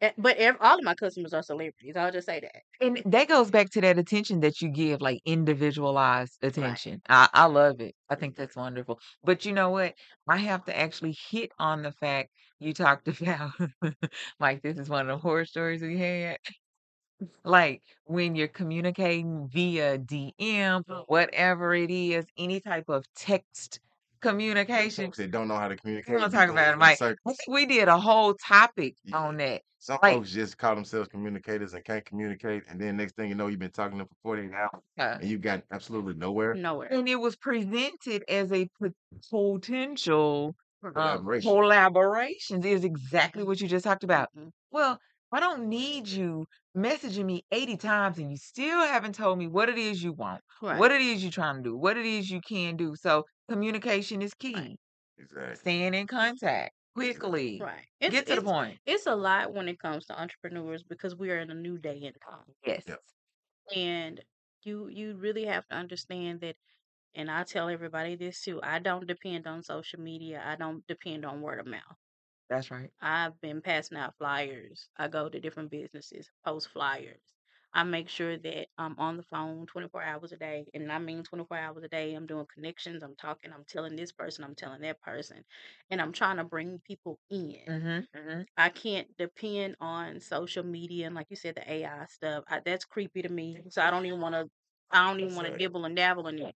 [0.01, 1.95] Eh, But all of my customers are celebrities.
[1.97, 2.63] I'll just say that.
[2.81, 6.79] And that goes back to that attention that you give, like individualized Right.
[6.81, 7.01] attention.
[7.07, 7.95] I, I love it.
[8.09, 8.99] I think that's wonderful.
[9.23, 9.95] But you know what?
[10.27, 13.51] I have to actually hit on the fact you talked about,
[14.39, 16.39] like, this is one of the horror stories we had.
[17.43, 23.79] Like when you're communicating via DM, whatever it is, any type of text
[24.23, 25.05] communication.
[25.05, 26.99] Folks that don't know how to We're communicate gonna talk about it, Mike.
[27.47, 29.17] We did a whole topic Yeah.
[29.17, 29.61] on that.
[29.79, 33.35] Some Like, folks just call themselves communicators and can't communicate, and then next thing you
[33.35, 36.53] know, you've been talking to them for 48 hours uh, and you got absolutely nowhere.
[36.53, 36.87] Nowhere.
[36.91, 38.93] and it was presented as a pot-
[39.29, 40.55] potential
[40.85, 41.51] um, Collaboration.
[41.51, 44.29] collaborations is exactly what you just talked about.
[44.37, 44.51] Mhm.
[44.71, 44.99] Well,
[45.31, 46.45] I don't need you
[46.77, 50.41] messaging me 80 times and you still haven't told me what it is you want,
[50.61, 50.77] Right.
[50.77, 52.95] what it is you're trying to do, what it is you can do.
[52.95, 54.69] So communication is Right.
[54.69, 54.77] key.
[55.17, 55.65] Exactly.
[55.65, 57.65] Staying in contact quickly.
[57.65, 57.87] Right.
[57.99, 58.79] It's Get to the it's point.
[58.85, 62.03] it's a lot when it comes to entrepreneurs because we are in a new day
[62.05, 62.55] and time.
[62.65, 62.83] Yes.
[62.87, 63.03] Yep.
[63.75, 64.23] And
[64.63, 66.55] you you really have to understand that
[67.15, 68.61] and I tell everybody this too.
[68.63, 70.41] I don't depend on social media.
[70.45, 71.97] I don't depend on word of mouth.
[72.49, 72.93] That's right.
[73.01, 74.89] I've been passing out flyers.
[74.97, 77.21] I go to different businesses, post flyers.
[77.73, 80.65] I make sure that I'm on the phone 24 hours a day.
[80.73, 82.13] And I mean 24 hours a day.
[82.13, 83.03] I'm doing connections.
[83.03, 83.51] I'm talking.
[83.51, 84.43] I'm telling this person.
[84.43, 85.43] I'm telling that person.
[85.89, 87.57] And I'm trying to bring people in.
[87.67, 88.19] Mm-hmm.
[88.19, 88.41] Mm-hmm.
[88.57, 92.43] I can't depend on social media and like you said, the AI stuff.
[92.47, 93.57] I, that's creepy to me.
[93.69, 94.47] So I don't even want to.
[94.91, 95.59] I don't even want to right.
[95.59, 96.55] dibble and dabble in it.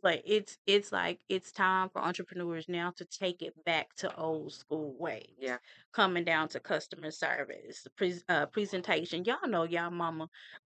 [0.00, 4.52] But it's it's like it's time for entrepreneurs now to take it back to old
[4.52, 5.32] school ways.
[5.38, 5.58] Yeah.
[5.92, 7.86] Coming down to customer service,
[8.28, 9.24] uh, presentation.
[9.24, 10.28] Y'all know y'all mama.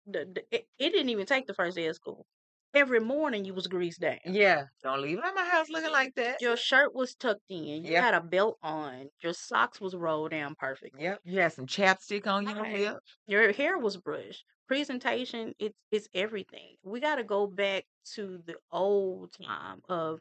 [0.05, 2.25] The, the, it, it didn't even take the first day of school.
[2.73, 4.19] Every morning you was greased down.
[4.25, 4.65] Yeah.
[4.83, 6.41] Don't leave it at my house looking like that.
[6.41, 7.85] Your shirt was tucked in.
[7.85, 8.03] You Yep.
[8.03, 9.09] had a belt on.
[9.23, 11.03] Your socks was rolled down perfectly.
[11.03, 11.21] Yep.
[11.23, 12.79] You had some chapstick on your Right.
[12.79, 12.97] lip.
[13.25, 14.45] Your hair was brushed.
[14.67, 16.75] Presentation, it's it's everything.
[16.83, 20.19] We got to go back to the old time of,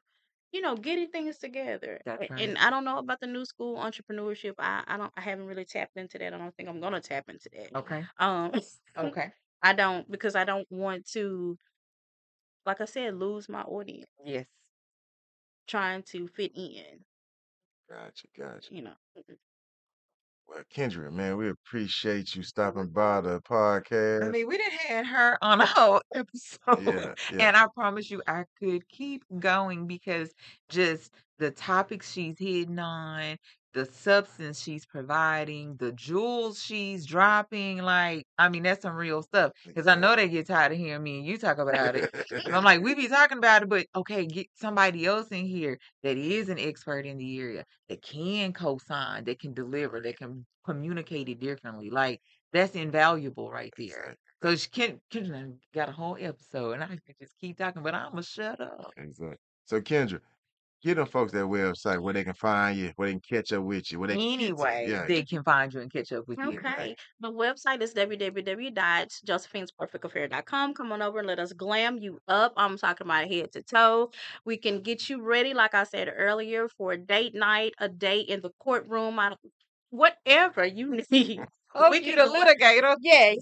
[0.52, 2.00] you know, getting things together.
[2.04, 2.40] That's A- right.
[2.40, 4.54] And I don't know about the new school entrepreneurship.
[4.58, 6.32] I I don't I haven't really tapped into that.
[6.32, 7.72] I don't think I'm gonna tap into that.
[7.74, 8.04] Okay.
[8.18, 8.52] Um,
[8.96, 9.32] Okay.
[9.62, 11.58] I don't because I don't want to,
[12.66, 14.46] like I said, lose my audience Yes.
[15.66, 17.04] trying to fit in.
[17.88, 18.74] Gotcha, gotcha.
[18.74, 18.94] You know.
[20.46, 24.22] Well, Kendra, man, we appreciate you stopping by the podcast.
[24.22, 24.30] I podcast.
[24.30, 26.82] mean, we didn't had her on a whole episode.
[26.82, 27.48] Yeah, yeah.
[27.48, 30.32] And I promise you, I could keep going because
[30.68, 33.36] just the topics she's hitting on,
[33.76, 37.76] the substance she's providing, the jewels she's dropping.
[37.76, 39.52] Like, I mean, that's some real stuff.
[39.66, 42.10] Because I know they get tired of hearing me and you talk about it.
[42.46, 45.78] And I'm like, we be talking about it, but okay, get somebody else in here
[46.02, 50.46] that is an expert in the area, that can co-sign, that can deliver, that can
[50.64, 51.90] communicate it differently.
[51.90, 52.22] Like,
[52.54, 54.16] that's invaluable right there.
[54.16, 54.16] Exactly.
[54.42, 57.94] So she can, Kendra got a whole episode, and I could just keep talking, but
[57.94, 58.92] I'm gonna shut up.
[58.96, 59.36] Exactly.
[59.66, 60.20] So, Kendra,
[60.82, 63.64] give them folks that website where they can find you, where they can catch up
[63.64, 64.72] with you, where they can get to you.
[64.72, 66.58] Anyway, Yeah, they can find you and catch up with you.
[66.58, 66.94] Okay.
[67.20, 70.74] The website is www.josephinesperfectaffair.com.
[70.74, 72.52] Come on over and let us glam you up.
[72.56, 74.10] I'm talking about head to toe.
[74.44, 78.28] We can get you ready, like I said earlier, for a date night, a date
[78.28, 79.40] in the courtroom, I don't,
[79.90, 81.40] whatever you need.
[81.78, 82.96] Oh, We you can the litigator.
[83.00, 83.34] Yeah.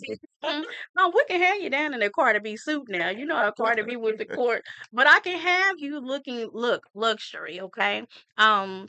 [0.44, 0.64] Mhm.
[0.96, 3.08] No, we can have you down in the Cardi B suit now.
[3.10, 6.82] You know how Cardi B with the court, but I can have you looking look
[6.94, 7.60] luxury.
[7.60, 8.04] Okay.
[8.36, 8.88] Um,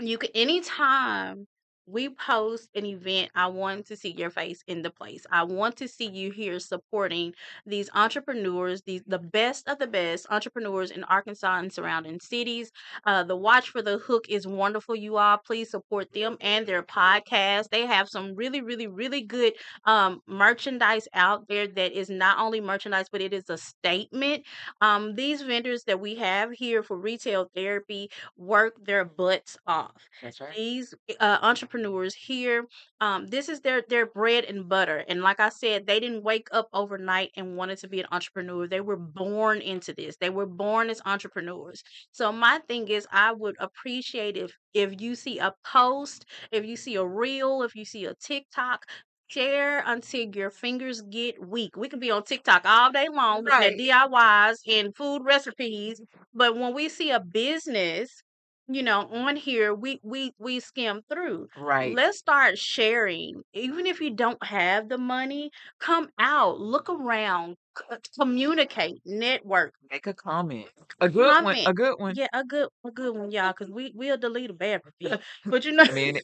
[0.00, 1.46] you can anytime
[1.88, 5.24] we post an event, I want to see your face in the place.
[5.30, 7.34] I want to see you here supporting
[7.66, 12.70] these entrepreneurs, these the best of the best entrepreneurs in Arkansas and surrounding cities.
[13.04, 15.38] Uh, the Watch for the Hook is wonderful, you all.
[15.38, 17.70] Please support them and their podcast.
[17.70, 22.60] They have some really, really, really good um, merchandise out there that is not only
[22.60, 24.44] merchandise, but it is a statement.
[24.80, 30.40] Um, these vendors that we have here for retail therapy work their butts off That's
[30.40, 30.54] right.
[30.54, 31.77] these uh, entrepreneurs
[32.14, 32.66] here
[33.00, 36.48] um, this is their their bread and butter and like i said they didn't wake
[36.52, 38.66] up overnight and wanted to be an entrepreneur.
[38.66, 40.16] They were born into this.
[40.16, 41.82] They were born as entrepreneurs.
[42.12, 46.76] So my thing is i would appreciate if if you see a post if you
[46.76, 48.84] see a reel if you see a tiktok
[49.28, 51.76] share until your fingers get weak.
[51.76, 56.00] We can be on tiktok all day long looking at diys and food recipes
[56.34, 58.22] but when we see a business
[58.68, 61.94] you know on here we we we skim through Right.
[61.94, 65.50] let's start sharing even if you don't have the money
[65.80, 70.68] come out look around c- communicate network Make a comment.
[71.00, 71.54] A good one.
[71.54, 72.14] comment A good one.
[72.14, 75.64] yeah a good a good one y'all because we we'll delete a bad review but
[75.64, 76.20] you know I mean,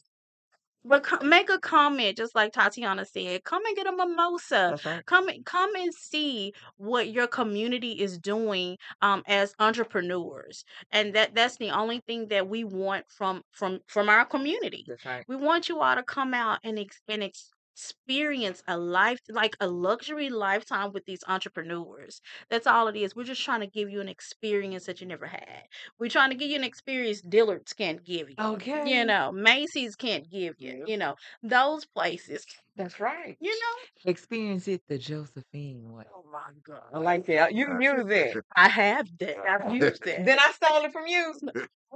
[0.85, 5.05] but make a comment just like tatiana said come and get a mimosa right.
[5.05, 11.33] come and come and see what your community is doing um as entrepreneurs and that
[11.35, 15.25] that's the only thing that we want from from from our community right.
[15.27, 19.55] we want you all to come out and ex- and ex- experience a life like
[19.59, 23.89] a luxury lifetime with these entrepreneurs that's all it is we're just trying to give
[23.89, 25.63] you an experience that you never had
[25.99, 28.97] we're trying to give you an experience dillard's can't give you Okay.
[28.97, 30.87] you know macy's can't give you Yep.
[30.87, 33.37] you know those places That's right.
[33.39, 36.03] you know Experience it the Josephine way.
[36.13, 36.83] Oh my God.
[36.93, 37.53] I like that.
[37.53, 38.43] You can use that.
[38.55, 39.37] I have that.
[39.37, 40.25] I've used that.
[40.25, 41.33] Then I stole it from you.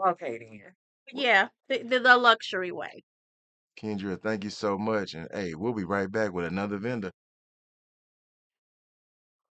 [0.07, 0.75] Okay, then.
[1.11, 3.03] Yeah, the, the, the luxury way.
[3.79, 5.13] Kendra, thank you so much.
[5.15, 7.11] And hey, we'll be right back with another vendor.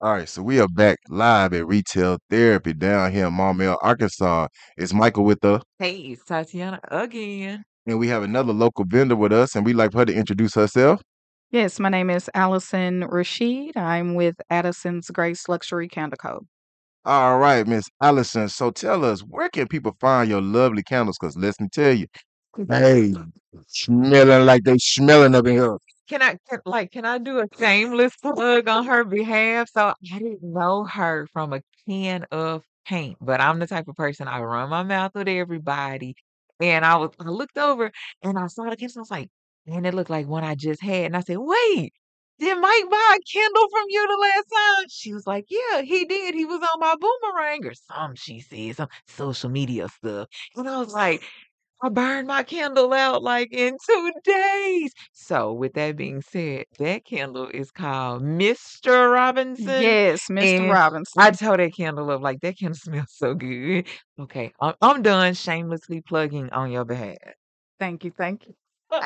[0.00, 4.48] All right, so we are back live at Retail Therapy down here in Maumelle, Arkansas.
[4.76, 7.64] It's Michael with us, Hey, it's Tatiana again.
[7.86, 10.54] and we have another local vendor with us, and we'd like for her to introduce
[10.54, 11.00] herself.
[11.50, 13.76] Yes, my name is Allison Rasheed.
[13.76, 16.40] I'm with Addison's Grace Luxury Candle Co.
[17.04, 18.48] All right, Miss Allison.
[18.48, 21.16] So tell us, where can people find your lovely candles?
[21.20, 22.06] Because let me tell you,
[22.68, 23.14] hey,
[23.66, 25.78] smelling like they smelling up in here.
[26.08, 29.68] Can I can, like can I do a shameless plug on her behalf?
[29.72, 33.96] So I didn't know her from a can of paint, but I'm the type of
[33.96, 36.14] person I run my mouth with everybody.
[36.60, 37.90] And I was I looked over
[38.22, 38.98] and I saw the candle.
[38.98, 39.28] I was like,
[39.66, 41.06] man, it looked like one I just had.
[41.06, 41.92] And I said, wait,
[42.38, 44.86] did Mike buy a Kindle from you the last time?
[44.88, 46.34] She was like, yeah, he did.
[46.34, 50.28] He was on my boomerang or some, she said, some social media stuff.
[50.54, 51.22] And I was like,
[51.82, 54.92] I burned my candle out like in two days.
[55.12, 59.12] So, with that being said, that candle is called Mr.
[59.12, 59.74] Robinson.
[59.80, 60.60] Yes, Mr.
[60.60, 60.72] And
[61.16, 61.32] I Robinson.
[61.32, 63.86] told that candle up like that candle smells so good.
[64.18, 67.16] Okay, I'm, I'm done shamelessly plugging on your behalf.
[67.78, 68.10] Thank you.
[68.10, 68.54] Thank you.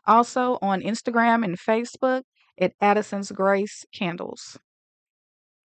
[0.07, 2.25] Also on Instagram and Facebook
[2.59, 4.59] at Addison's Grace Candles.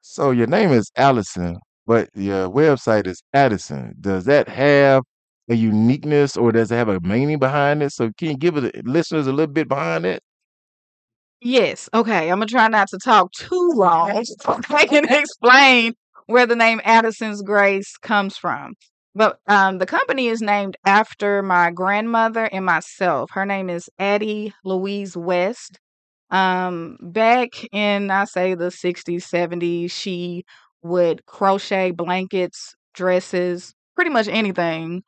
[0.01, 3.95] So your name is Allison, but your website is Addison.
[3.99, 5.03] Does that have
[5.49, 7.91] a uniqueness or does it have a meaning behind it?
[7.91, 10.21] So can you give the listeners a little bit behind it?
[11.43, 11.89] Yes.
[11.93, 12.29] Okay.
[12.31, 14.23] I'm gonna try not to talk too long
[14.69, 15.93] I can explain
[16.27, 18.75] where the name Addison's Grace comes from.
[19.15, 23.29] But um, the company is named after my grandmother and myself.
[23.33, 25.79] Her name is Addie Louise West.
[26.31, 30.45] Um, back in I say the 60s, 70s, she
[30.83, 35.03] would crochet blankets, dresses, pretty much anything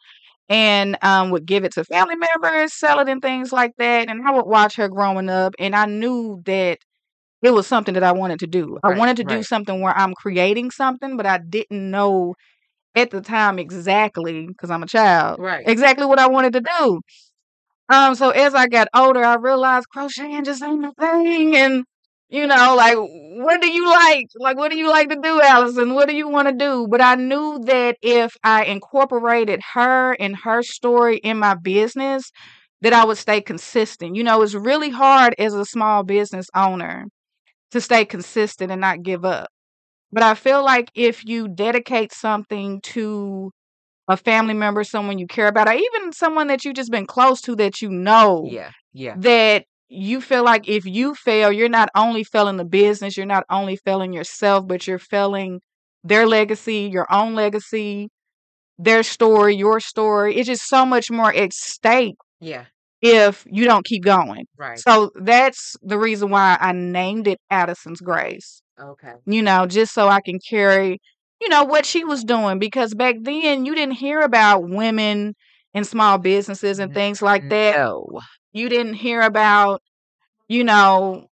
[0.49, 4.09] and um, would give it to family members, sell it and things like that.
[4.09, 6.79] And I would watch her growing up, and I knew that
[7.43, 8.79] it was something that I wanted to do.
[8.83, 12.35] I wanted to do something where I'm creating something, but I didn't know
[12.95, 15.67] at the time exactly because I'm a child Right.
[15.67, 17.01] exactly what I wanted to do.
[17.89, 21.85] Um, so as I got older, I realized crocheting just ain't my thing, and
[22.29, 24.27] you know, like, what do you like?
[24.35, 25.93] Like, what do you like to do, Allison?
[25.93, 26.87] What do you want to do?
[26.89, 32.31] But I knew that if I incorporated her and her story in my business,
[32.81, 34.15] that I would stay consistent.
[34.15, 37.05] You know, it's really hard as a small business owner
[37.71, 39.49] to stay consistent and not give up.
[40.11, 43.51] But I feel like if you dedicate something to
[44.07, 47.41] a family member, someone you care about, or even someone that you've just been close
[47.41, 49.15] to that you know, Yeah, yeah.
[49.17, 53.45] that you feel like if you fail, you're not only failing the business, you're not
[53.49, 55.61] only failing yourself, but you're failing
[56.03, 58.09] their legacy, your own legacy,
[58.77, 60.35] their story, your story.
[60.35, 62.65] It's just so much more at stake Yeah,
[63.01, 64.45] if you don't keep going.
[64.57, 64.79] right.
[64.79, 68.61] So that's the reason why I named it Addison's Grace.
[68.79, 69.13] Okay.
[69.25, 70.99] You know, just so I can carry,
[71.41, 75.35] you know, what she was doing because back then you didn't hear about women
[75.75, 77.49] in small businesses and things like mm-hmm.
[77.49, 77.77] that.
[77.77, 78.21] No.
[78.53, 79.81] You didn't hear about,
[80.47, 81.27] you know,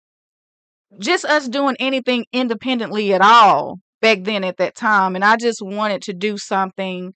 [1.00, 5.16] just us doing anything independently at all back then at that time.
[5.16, 7.12] And I just wanted to do something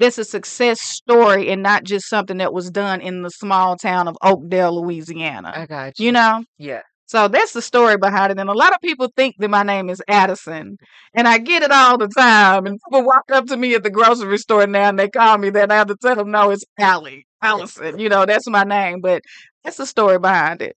[0.00, 4.08] that's a success story and not just something that was done in the small town
[4.08, 5.52] of Oakdale, Louisiana.
[5.54, 6.12] I got You you.
[6.12, 6.44] know?
[6.58, 6.82] Yeah.
[7.06, 8.38] So that's the story behind it.
[8.38, 10.78] And a lot of people think that my name is Addison.
[11.14, 12.66] And I get it all the time.
[12.66, 15.50] And people walk up to me at the grocery store now and they call me
[15.50, 15.70] that.
[15.70, 17.26] I have to tell them, no, it's Allie.
[17.42, 17.98] Allison.
[17.98, 19.00] You know, that's my name.
[19.00, 19.22] But
[19.64, 20.76] that's the story behind it.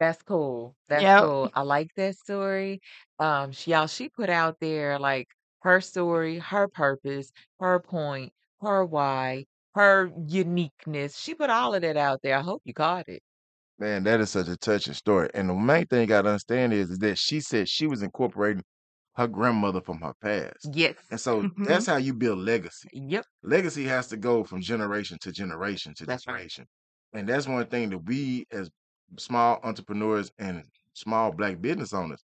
[0.00, 0.76] That's cool.
[0.88, 1.20] That's Yep.
[1.20, 1.50] cool.
[1.54, 2.80] I like that story.
[3.18, 5.28] Um, she, y'all, she put out there like
[5.62, 11.16] her story, her purpose, her point, her why, her uniqueness.
[11.18, 12.36] She put all of that out there.
[12.38, 13.22] I hope you caught it.
[13.78, 15.28] Man, that is such a touching story.
[15.34, 18.62] And the main thing you gotta understand is, is that she said she was incorporating
[19.16, 20.70] her grandmother from her past.
[20.72, 20.96] Yes.
[21.10, 22.88] And so hmm that's how you build legacy.
[22.92, 23.26] Yep.
[23.42, 26.42] Legacy has to go from generation to generation to That's right.
[26.42, 26.66] generation.
[27.12, 28.70] And that's one thing that we as
[29.18, 32.22] small entrepreneurs and small black business owners,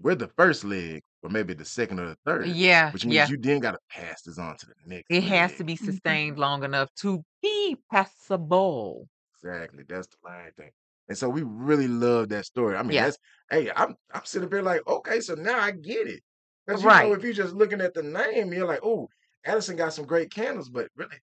[0.00, 2.92] we're the first leg, or maybe the second or the third, Yeah.
[2.92, 3.30] which means Yeah.
[3.30, 6.64] you then gotta pass this on to the next It has to be sustained long
[6.64, 9.10] enough to be passable.
[9.34, 9.82] Exactly.
[9.82, 10.70] That's the main thing.
[11.10, 12.76] And so we really love that story.
[12.78, 13.06] I mean, Yeah.
[13.06, 13.18] that's
[13.50, 16.22] hey, I'm I'm sitting up here like, okay, so now I get it.
[16.66, 19.10] Because you know, if you're just looking at the name, you're like, oh,
[19.46, 21.18] Addison got some great candles, but really,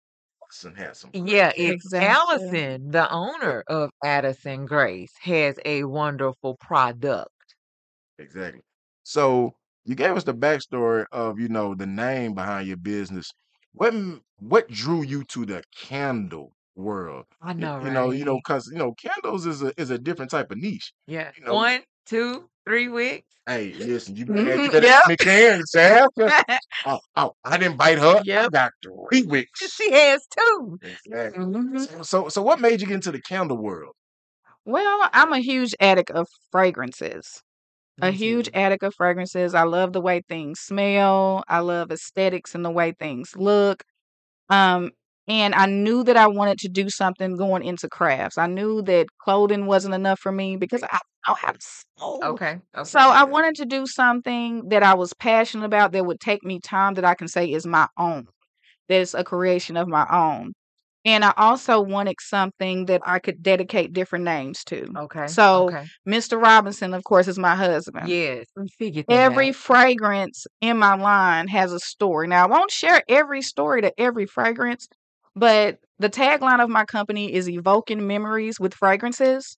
[0.45, 2.09] Addison has some great Yeah, it's Exactly.
[2.09, 7.57] Allison, the owner of Addison Grace, has a wonderful product.
[8.19, 8.63] Exactly.
[9.03, 13.33] So you gave us the backstory of, you know, the name behind your business.
[13.73, 13.95] What
[14.39, 17.27] what drew you to the candle world?
[17.43, 20.31] I know, You know, you know, because you know, candles is a is a different
[20.31, 20.93] type of niche.
[21.07, 21.33] Yeah.
[21.37, 23.27] You know, One, two, three weeks.
[23.47, 25.03] Hey, listen, you better, you Mhm, better yep.
[25.05, 26.09] me can, Sam.
[26.85, 28.23] Oh, oh, I didn't bite her.
[28.37, 28.51] I Yep.
[28.51, 29.79] got three wicks.
[29.79, 30.81] She has two.
[30.83, 31.39] Exactly.
[31.41, 31.79] Mhm.
[31.79, 33.95] So, so, so what made you get into the candle world?
[34.65, 37.43] Well, I'm a huge addict of fragrances.
[38.03, 38.55] A Me huge too.
[38.55, 39.55] addict of fragrances.
[39.55, 41.45] I love the way things smell.
[41.49, 43.85] I love aesthetics and the way things look.
[44.51, 44.93] Um,
[45.29, 48.39] and I knew that I wanted to do something going into crafts.
[48.39, 51.57] I knew that clothing wasn't enough for me because I don't have
[51.99, 52.21] soul.
[52.23, 52.59] Okay.
[52.85, 56.59] So I wanted to do something that I was passionate about that would take me
[56.59, 58.27] time that I can say is my own.
[58.89, 60.53] That's a creation of my own.
[61.05, 64.87] And I also wanted something that I could dedicate different names to.
[64.97, 65.27] Okay.
[65.27, 65.85] So Okay.
[66.07, 66.41] Mr.
[66.41, 68.09] Robinson, of course, is my husband.
[68.09, 68.47] Yes.
[69.09, 69.55] Every out.
[69.55, 72.29] fragrance in my line has a story.
[72.29, 74.87] Now, I won't share every story to every fragrance,
[75.35, 79.57] but the tagline of my company is evoking memories with fragrances.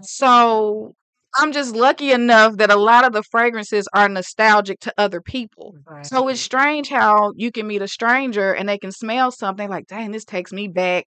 [0.00, 0.94] So
[1.38, 5.76] I'm just lucky enough that a lot of the fragrances are nostalgic to other people.
[6.02, 9.86] So it's strange how you can meet a stranger and they can smell something like,
[9.86, 11.06] dang, this takes me back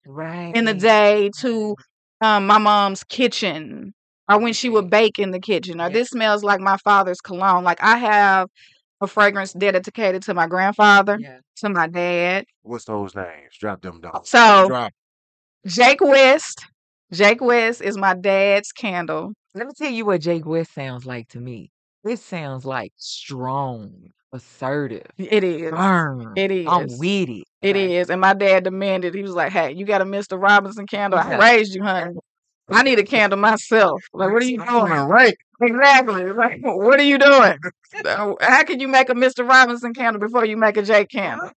[0.51, 1.75] in the day to
[2.21, 3.93] um, my mom's kitchen
[4.29, 5.89] or when she would bake in the kitchen or Yeah.
[5.89, 7.63] this smells like my father's cologne.
[7.63, 8.49] Like I have
[9.03, 11.39] a fragrance dedicated to my grandfather, Yeah.
[11.57, 12.45] to my dad.
[12.63, 13.55] What's those names?
[13.59, 14.23] Drop them down.
[14.25, 14.93] So Drop.
[15.65, 16.65] Jake West,
[17.11, 19.33] Jake West is my dad's candle.
[19.53, 21.69] Let me tell you what Jake West sounds like to me.
[22.03, 25.69] It sounds like strong, assertive, It is.
[25.69, 26.33] firm.
[26.35, 26.99] It I'm is.
[26.99, 27.43] with it.
[27.61, 27.95] It Okay.
[27.97, 28.09] is.
[28.09, 30.41] And my dad demanded, he was like, Hey, you got a Mr.
[30.41, 31.19] Robinson candle?
[31.19, 32.15] I raised you, honey.
[32.69, 34.01] I need a candle myself.
[34.13, 34.91] Like, what are you doing?
[34.91, 35.35] right.
[35.61, 36.31] Exactly.
[36.31, 37.57] Like, what are you doing?
[38.41, 39.47] How can you make a Mr.
[39.47, 41.51] Robinson candle before you make a Jake candle?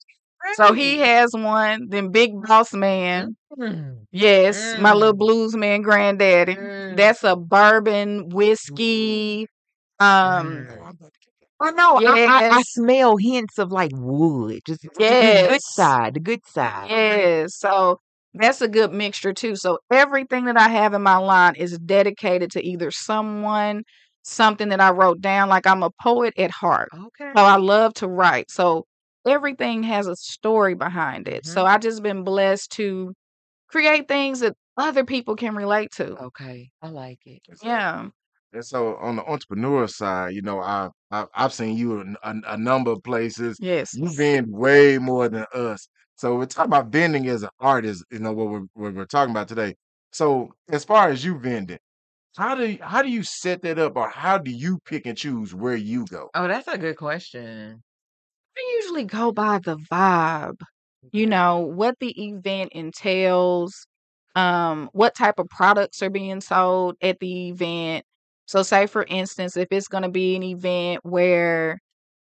[0.55, 1.89] So he has one.
[1.89, 3.37] Then Big Boss Man.
[3.59, 4.07] Mm.
[4.13, 5.19] Yes, my little Mm.
[5.19, 6.55] blues man granddaddy.
[6.55, 6.97] Mm.
[6.97, 9.49] That's a bourbon whiskey.
[9.99, 10.67] Um.
[10.71, 11.49] Oh, I'm about to get that.
[11.61, 11.97] I know.
[12.07, 14.61] I, I, smell hints of like wood.
[14.67, 15.43] Just yes.
[15.43, 16.15] the good, good side.
[16.15, 16.91] The good side.
[16.91, 17.57] yes.
[17.57, 17.99] So
[18.41, 19.57] that's a good mixture too.
[19.57, 23.83] So everything that I have in my line is dedicated to either someone,
[24.23, 25.49] something that I wrote down.
[25.49, 26.89] Like I'm a poet at heart.
[26.95, 27.33] Okay.
[27.37, 28.51] So I love to write.
[28.51, 28.87] So
[29.27, 31.47] everything has a story behind it.
[31.47, 33.15] So hmm I just been blessed to
[33.69, 36.17] create things that other people can relate to.
[36.17, 36.71] Okay.
[36.83, 37.43] I like it.
[37.63, 38.09] Yeah.
[38.53, 42.35] And so on the entrepreneur side, you know, I, I I've seen you in a,
[42.49, 43.59] a number of places.
[43.61, 43.95] Yes.
[43.95, 45.89] you've been way more than us.
[46.17, 49.33] So we're talking about vending as an artist, you know, what we're what we're talking
[49.33, 49.77] about today.
[50.13, 51.79] So as far as you vending,
[52.37, 55.19] how do you, how do you set that up, or how do you pick and
[55.19, 56.31] choose where you go?
[56.35, 57.83] Oh, that's a good question.
[58.57, 60.61] I usually go by the vibe,
[61.13, 63.87] you know, what the event entails,
[64.35, 68.05] um, what type of products are being sold at the event.
[68.47, 71.79] So, say for instance, if it's going to be an event where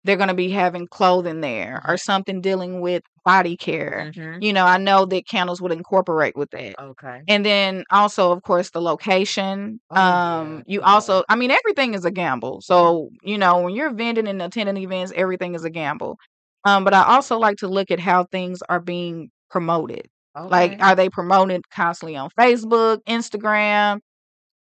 [0.04, 4.38] they're going to be having clothing there hmm or something dealing with body care, hmm
[4.40, 6.76] you know, I know that candles would incorporate with that.
[6.80, 7.24] Okay.
[7.28, 9.80] And then also, of course, the location.
[9.92, 10.64] Oh Um, yeah.
[10.68, 10.86] you Yeah.
[10.88, 12.62] also, I mean, everything is a gamble.
[12.62, 16.18] So, you know, when you're vending and attending events, everything is a gamble.
[16.66, 20.08] Um, but I also like to look at how things are being promoted.
[20.50, 24.00] Like, are they promoted constantly on Facebook, Instagram?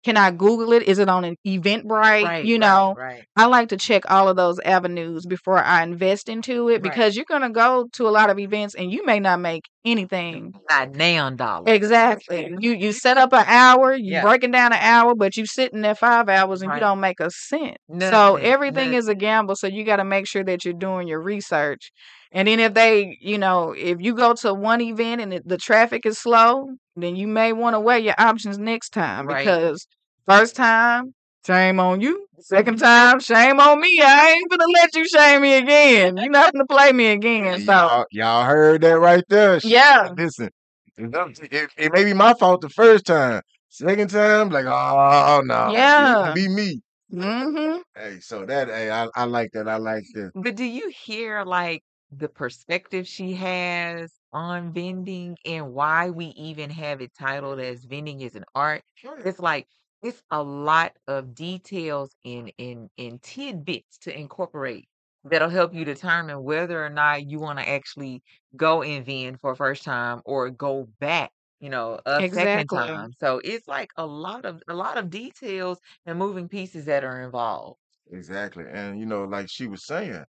[0.05, 0.83] Can I Google it?
[0.83, 2.23] Is it on an Eventbrite?
[2.23, 2.45] Right.
[2.45, 3.23] You know, Right.
[3.35, 6.83] I like to check all of those avenues before I invest into it Right.
[6.83, 9.63] because you're going to go to a lot of events and you may not make
[9.83, 11.73] anything Not nan dollar.
[11.73, 12.53] Exactly.
[12.59, 14.21] You you set up an hour, you Yeah.
[14.21, 17.31] breaking down an hour, but you sitting there five hours and you don't make a
[17.31, 17.77] cent.
[17.89, 17.95] So
[18.35, 18.45] Nothing.
[18.45, 19.55] everything is a gamble.
[19.55, 21.91] So you got to make sure that you're doing your research.
[22.31, 26.05] And then if they, you know, if you go to one event and the traffic
[26.05, 29.45] is slow, then you may want to weigh your options next time Right.
[29.45, 29.87] because
[30.27, 31.13] first time,
[31.45, 32.27] shame on you.
[32.39, 34.01] Second time, shame on me.
[34.01, 36.17] I ain't gonna let you shame me again.
[36.17, 37.61] You're not gonna play me again.
[37.61, 39.59] So Y'all, y'all heard that right there.
[39.63, 40.49] Yeah, Listen,
[40.97, 43.41] it, it, it may be my fault the first time.
[43.69, 46.31] Second time, like, oh no, yeah.
[46.33, 46.81] be me.
[47.11, 47.81] Mm-hmm.
[47.95, 49.67] Hey, so that hey, I, I like that.
[49.67, 50.31] I like that.
[50.35, 56.69] But do you hear like the perspective she has on vending and why we even
[56.69, 58.81] have it titled as vending is an art?
[59.23, 59.67] It's like
[60.05, 64.87] it's a lot of details and in in tidbits to incorporate
[65.23, 68.21] that'll help you determine whether or not you want to actually
[68.55, 72.83] go in vend for a first time or go back, you know, a second Exactly.
[72.87, 73.11] time.
[73.19, 77.21] So it's like a lot of a lot of details and moving pieces that are
[77.23, 77.79] involved.
[78.11, 78.65] Exactly.
[78.67, 80.25] And you know, like she was saying,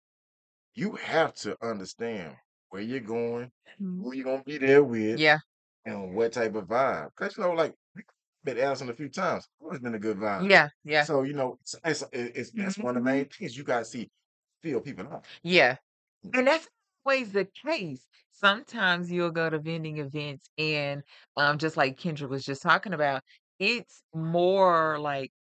[0.76, 2.38] you have to understand
[2.70, 4.04] where you're going, Mhm.
[4.04, 5.40] who you're gonna be there with, Yeah.
[5.86, 7.16] and what type of vibe.
[7.16, 7.76] Cause you know, like
[8.44, 9.48] met Allison a few times.
[9.60, 10.50] Always been a good vibe.
[10.50, 11.04] Yeah, yeah.
[11.04, 14.10] So you know, it's, it's, it's that's one of the main things you gotta see,
[14.62, 15.26] feel people out.
[15.44, 15.78] Yeah.
[16.34, 16.68] And that's
[17.06, 18.06] always the case.
[18.32, 21.04] Sometimes you'll go to vending events and
[21.38, 23.22] um just like Kendria was just talking about,
[23.60, 25.32] it's more like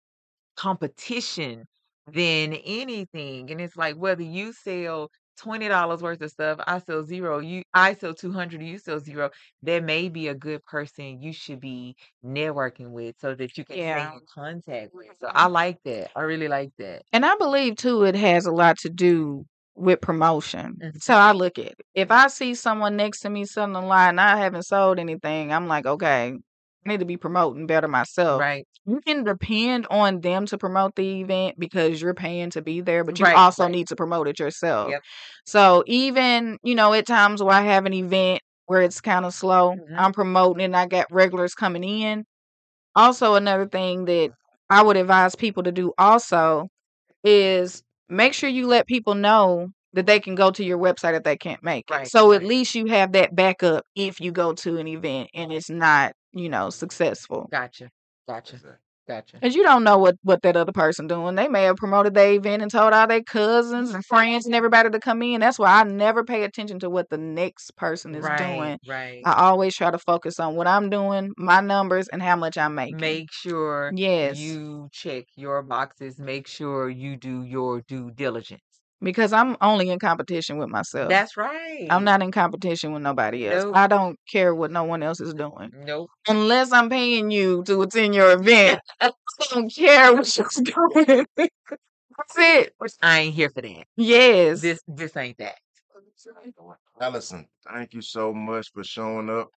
[0.55, 1.65] competition
[2.11, 3.51] than anything.
[3.51, 7.63] And it's like whether you sell twenty dollars worth of stuff, I sell zero, you
[7.73, 9.29] I sell two hundred, you sell zero.
[9.61, 13.75] There may be a good person you should be networking with so that you can
[13.75, 14.13] stay Yeah.
[14.13, 15.07] in contact with.
[15.19, 16.11] So I like that.
[16.15, 17.03] I really like that.
[17.11, 20.77] And I believe too it has a lot to do with promotion.
[20.83, 21.01] Mhm.
[21.01, 21.81] So I look at it.
[21.95, 25.51] If I see someone next to me selling a lot and I haven't sold anything,
[25.53, 26.37] I'm like, okay,
[26.85, 28.39] need to be promoting better myself.
[28.39, 28.67] Right.
[28.85, 33.03] You can depend on them to promote the event because you're paying to be there,
[33.03, 33.71] but you Right, also right.
[33.71, 34.89] need to promote it yourself.
[34.89, 35.01] Yep.
[35.45, 39.33] So even, you know, at times where I have an event where it's kind of
[39.33, 39.95] slow, Mhm.
[39.97, 42.25] I'm promoting and I got regulars coming in.
[42.95, 44.31] Also, another thing that
[44.69, 46.67] I would advise people to do also
[47.23, 51.23] is make sure you let people know that they can go to your website if
[51.23, 51.93] they can't make it.
[51.93, 52.47] Right, So at right.
[52.47, 56.49] least you have that backup if you go to an event and it's not, you
[56.49, 57.47] know, successful.
[57.51, 57.89] Gotcha.
[58.27, 58.57] Gotcha.
[59.07, 59.37] Gotcha.
[59.37, 61.35] Because you don't know what, what that other person doing.
[61.35, 64.89] They may have promoted their event and told all their cousins and friends and everybody
[64.89, 65.41] to come in.
[65.41, 68.79] That's why I never pay attention to what the next person is Right, doing.
[68.87, 69.21] right.
[69.25, 72.75] I always try to focus on what I'm doing, my numbers, and how much I'm
[72.75, 72.99] making.
[72.99, 74.37] Make sure Yes.
[74.39, 76.19] you check your boxes.
[76.19, 78.61] Make sure you do your due diligence.
[79.03, 81.09] Because I'm only in competition with myself.
[81.09, 81.87] That's right.
[81.89, 83.63] I'm not in competition with nobody else.
[83.63, 83.75] Nope.
[83.75, 85.71] I don't care what no one else is doing.
[85.85, 86.09] Nope.
[86.27, 88.79] Unless I'm paying you to attend your event.
[89.01, 89.11] I
[89.49, 91.25] don't care what you're doing.
[91.35, 92.73] That's it.
[93.01, 93.85] I ain't here for that.
[93.97, 94.61] Yes.
[94.61, 95.55] This this ain't that.
[96.99, 99.49] Allison, thank you so much for showing up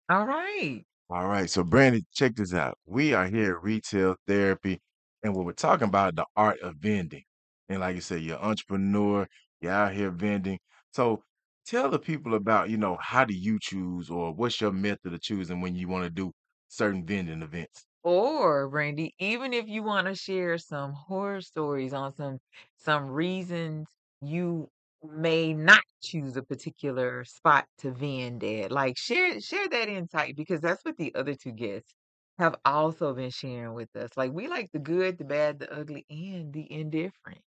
[0.10, 0.84] All right.
[1.10, 1.50] All right.
[1.50, 2.78] So Brandy, check this out.
[2.86, 4.82] We are here at Retail Therapy,
[5.24, 7.24] and what we're talking about the art of vending.
[7.70, 9.28] And like you said, you're an entrepreneur,
[9.62, 10.60] you're out here vending.
[10.92, 11.24] So
[11.70, 15.22] tell the people about, you know, how do you choose or what's your method of
[15.22, 16.32] choosing when you want to do
[16.68, 17.86] certain vending events?
[18.04, 22.40] Or Brandy, even if you want to share some horror stories on some
[22.78, 23.88] some reasons
[24.22, 24.70] you
[25.02, 30.60] may not choose a particular spot to vend at, like share share that insight because
[30.62, 31.94] that's what the other two guests
[32.38, 34.12] have also been sharing with us.
[34.18, 37.42] Like we like the good, the bad, the ugly, and the indifferent.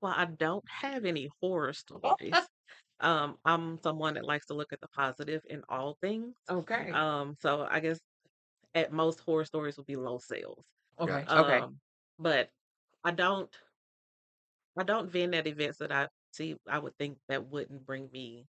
[0.00, 2.48] Well, I don't have any horror stories.
[3.00, 6.36] um, I'm someone that likes to look at the positive in all things.
[6.48, 6.92] Okay.
[6.92, 8.00] Um, so I guess
[8.74, 10.64] at most horror stories will be low sales.
[10.98, 11.26] Okay.
[11.26, 11.38] Gotcha.
[11.40, 11.64] Okay.
[11.64, 11.80] Um,
[12.18, 12.50] but
[13.04, 13.54] I don't
[14.76, 18.48] I don't vend at events that I see I would think that wouldn't bring me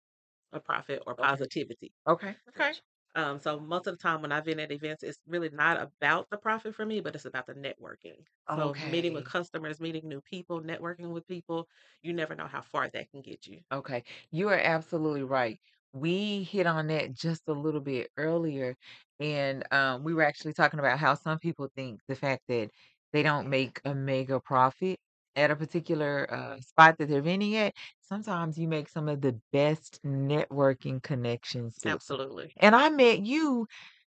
[0.53, 1.37] a profit or Okay.
[1.37, 1.93] positivity.
[2.07, 2.37] Okay.
[2.49, 2.73] Okay.
[3.19, 6.29] Um, so most of the time when I've been at events, it's really not about
[6.29, 8.25] the profit for me, but it's about the networking.
[8.55, 9.29] So meeting with Okay.
[9.29, 11.67] customers, meeting new people, networking with people,
[12.01, 13.61] you never know how far that can get you.
[13.71, 15.59] Okay, you are absolutely right.
[15.93, 18.75] We hit on that just a little bit earlier,
[19.19, 22.71] and um, we were actually talking about how some people think the fact that
[23.13, 24.99] they don't make a mega profit
[25.39, 29.39] at a particular uh, spot that they're vending at, sometimes you make some of the
[29.53, 31.99] best networking connections too.
[31.99, 32.53] Absolutely.
[32.57, 33.67] And I met you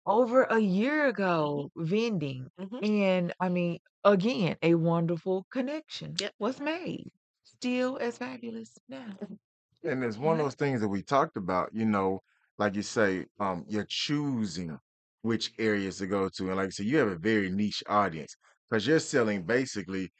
[0.05, 6.33] over a year ago vending, hmm and I mean, again, a wonderful connection Yep.
[6.39, 7.11] was made.
[7.43, 9.17] Still as fabulous now.
[9.83, 10.45] And it's one of Mhm.
[10.45, 12.21] those things that we talked about, you know,
[12.57, 14.77] like you say, um, you're choosing
[15.21, 16.47] which areas to go to.
[16.47, 18.35] And like I said, you have a very niche audience
[18.69, 20.13] because you're selling basically p-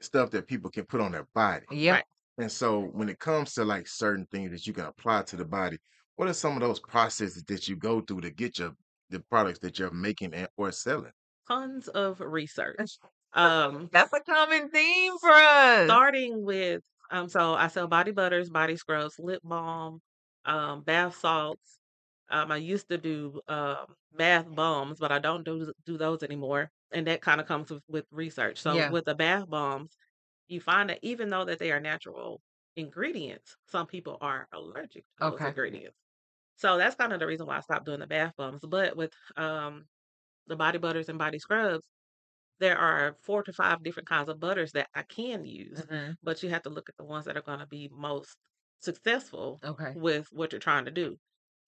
[0.00, 1.64] stuff that people can put on their body.
[1.70, 1.94] Yep.
[1.94, 2.04] Right.
[2.38, 5.44] And so when it comes to like certain things that you can apply to the
[5.44, 5.78] body,
[6.16, 8.72] what are some of those processes that you go through to get your
[9.10, 11.12] the products that you're making and or selling?
[11.48, 12.98] Tons of research.
[13.32, 15.86] Um, That's a common theme for us.
[15.86, 20.00] starting with um, so I sell body butters, body scrubs, lip balm,
[20.44, 21.79] um, bath salts.
[22.30, 26.70] Um, I used to do um, bath bombs, but I don't do do those anymore,
[26.92, 28.58] and that kind of comes with, with research.
[28.58, 28.86] So Yeah.
[28.86, 29.96] with the bath bombs,
[30.48, 32.42] you find that even though that they are natural
[32.76, 35.46] ingredients, some people are allergic to those Okay.
[35.46, 35.96] ingredients.
[36.56, 38.62] So that's kind of the reason why I stopped doing the bath bombs.
[38.68, 39.86] But with um,
[40.48, 41.86] the body butters and body scrubs,
[42.58, 46.16] there are four to five different kinds of butters that I can use, Mhm.
[46.22, 48.36] but you have to look at the ones that are going to be most
[48.80, 49.94] successful Okay.
[49.94, 51.18] with what you're trying to do.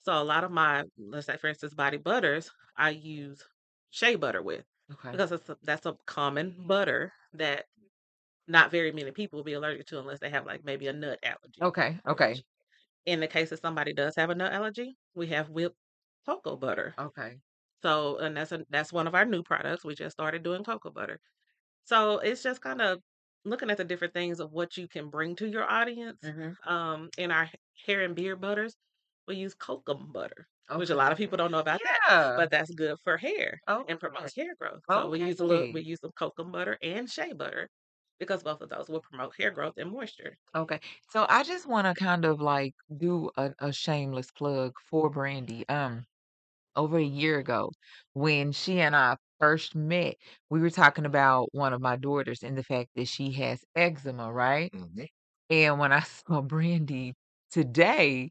[0.02, 3.42] So a lot of my, let's say for instance, body butters, I use
[3.90, 5.12] shea butter with Okay.
[5.12, 7.66] because it's a, that's a common butter that
[8.48, 11.18] not very many people will be allergic to unless they have like maybe a nut
[11.22, 11.62] allergy.
[11.62, 11.98] Okay.
[12.06, 12.34] Okay.
[12.34, 12.42] Which
[13.06, 15.76] in the case that somebody does have a nut allergy, we have whipped
[16.26, 16.96] cocoa butter.
[16.98, 17.42] Okay.
[17.82, 19.84] So, and that's a, that's one of our new products.
[19.84, 21.20] We just started doing cocoa butter.
[21.84, 23.00] So it's just kind of
[23.44, 26.20] looking at the different things of what you can bring to your audience.
[26.24, 26.56] Mhm.
[26.66, 27.50] Um, in our
[27.86, 28.76] hair and beard butters,
[29.32, 32.32] use kokum butter, which a lot of people don't know about that, Yeah.
[32.34, 34.82] but that's good for hair and promotes hair growth.
[34.90, 37.68] So we use a little, we use some kokum butter and shea butter
[38.18, 40.36] because both of those will promote hair growth and moisture.
[40.54, 40.80] Okay.
[41.10, 45.66] So I just want to kind of like do a, a shameless plug for Brandy.
[45.68, 46.04] Um,
[46.76, 47.70] over a year ago,
[48.14, 50.16] when she and I first met,
[50.50, 54.32] we were talking about one of my daughters and the fact that she has eczema,
[54.32, 54.72] right?
[54.72, 55.06] Mhm.
[55.50, 57.14] And when I saw Brandy
[57.50, 58.30] today,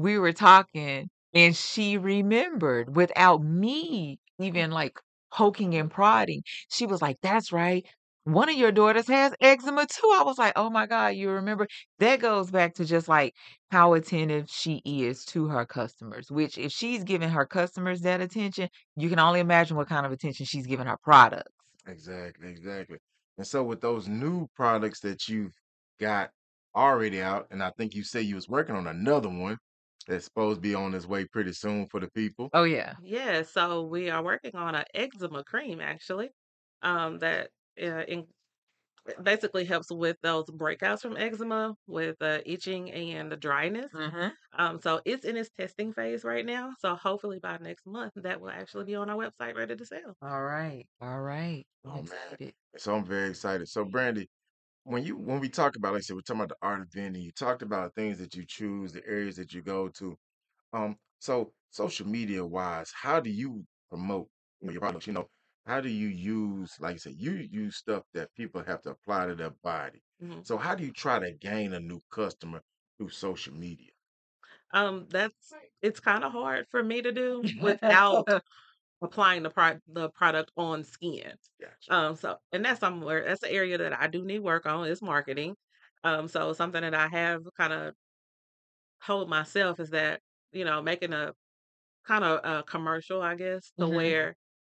[0.00, 4.98] we were talking and she remembered without me even like
[5.32, 6.42] poking and prodding.
[6.70, 7.84] She was like, That's right.
[8.24, 10.10] One of your daughters has eczema too.
[10.14, 11.66] I was like, Oh my God, you remember?
[11.98, 13.34] That goes back to just like
[13.70, 18.68] how attentive she is to her customers, which if she's giving her customers that attention,
[18.96, 21.52] you can only imagine what kind of attention she's giving her products.
[21.86, 22.98] Exactly, exactly.
[23.38, 25.52] And so with those new products that you've
[25.98, 26.30] got
[26.74, 29.58] already out, and I think you say you was working on another one
[30.06, 32.52] that's supposed to be on its way pretty soon for the people.
[32.52, 32.94] Oh yeah.
[32.98, 36.30] Yeah, so we are working on an eczema cream actually,
[36.82, 38.26] um, that uh, in,
[39.22, 43.92] basically helps with those breakouts from eczema, with uh, itching and the dryness.
[43.94, 44.28] Mm-hmm.
[44.52, 46.74] Um, so it's in its testing phase right now.
[46.80, 50.16] So hopefully by next month that will actually be on our website ready to sell.
[50.22, 50.86] All right.
[51.00, 51.66] All right.
[51.84, 52.38] I'm Oh man.
[52.38, 52.54] excited.
[52.76, 53.68] So I'm very excited.
[53.68, 54.28] So Brandy,
[54.84, 56.88] when you when we talk about, like I said, we're talking about the art of
[56.92, 60.16] vending, you talked about things that you choose, the areas that you go to.
[60.72, 65.06] Um, so social media wise, how do you promote you know, your products?
[65.06, 65.28] You know,
[65.66, 69.26] how do you use, like I said, you use stuff that people have to apply
[69.28, 70.02] to their body.
[70.20, 70.42] Mhm.
[70.42, 72.62] So how do you try to gain a new customer
[72.98, 73.90] through social media?
[74.72, 75.52] Um, that's
[75.82, 78.24] it's kind of hard for me to do without
[79.02, 81.34] applying the pro- the product on skin.
[81.60, 81.90] Gotcha.
[81.90, 85.02] Um, so and that's somewhere that's the area that I do need work on is
[85.02, 85.56] marketing.
[86.04, 87.94] Um, so something that I have kind of
[89.04, 90.20] told myself is that
[90.52, 91.32] you know making a
[92.06, 93.90] kind of a commercial, I guess, to Mhm.
[93.90, 94.36] where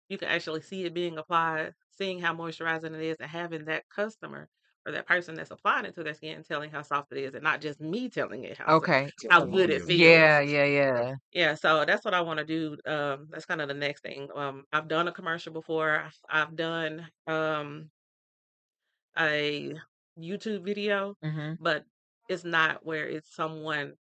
[0.10, 3.86] you can actually see it being applied, seeing how moisturizing it is, and having that
[3.90, 4.50] customer
[4.86, 7.44] or that person that's applying it to their skin telling how soft it is, and
[7.44, 9.12] not just me telling it how Okay.
[9.30, 10.36] how good it feels.
[10.36, 11.16] Yeah, yeah, yeah.
[11.34, 12.78] Yeah, so that's what I want to do.
[12.86, 14.30] Um, that's kind of the next thing.
[14.36, 16.00] Um, I've done a commercial before.
[16.00, 17.92] I've, I've done um
[19.18, 19.74] a
[20.18, 21.54] YouTube video, Mm-hmm.
[21.60, 21.86] but
[22.30, 23.96] it's not where it's someone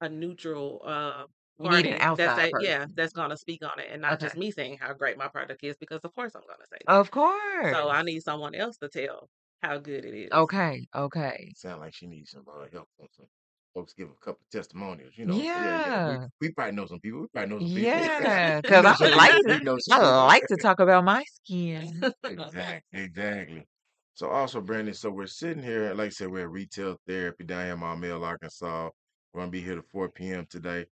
[0.00, 1.26] a neutral uh
[1.58, 4.20] You need an party that's outside a yeah that's gonna speak on it and not
[4.20, 6.98] just me saying how great my product is because of course I'm gonna say that.
[6.98, 7.78] Of course.
[7.78, 9.30] So I need someone else to tell
[9.62, 10.30] how good it is.
[10.32, 10.86] Okay.
[10.94, 11.52] Okay.
[11.56, 12.88] Sound like she needs some uh, help.
[13.16, 13.26] Some
[13.74, 15.12] folks give a couple testimonials.
[15.16, 16.26] You know, yeah.
[16.40, 17.20] We, we probably know some people.
[17.22, 17.82] We probably know some people.
[17.82, 18.56] Yeah.
[18.62, 19.58] we Because know I some like people.
[19.58, 20.26] to know some I people.
[20.26, 22.02] like to talk about my skin.
[22.24, 23.66] Exactly, exactly.
[24.14, 27.64] So also, Brandon, so we're sitting here, like I said, we're at retail therapy down
[27.64, 28.90] here in Maumelle, Arkansas.
[29.32, 30.46] We're gonna be here to 4 p.m.
[30.48, 30.86] today.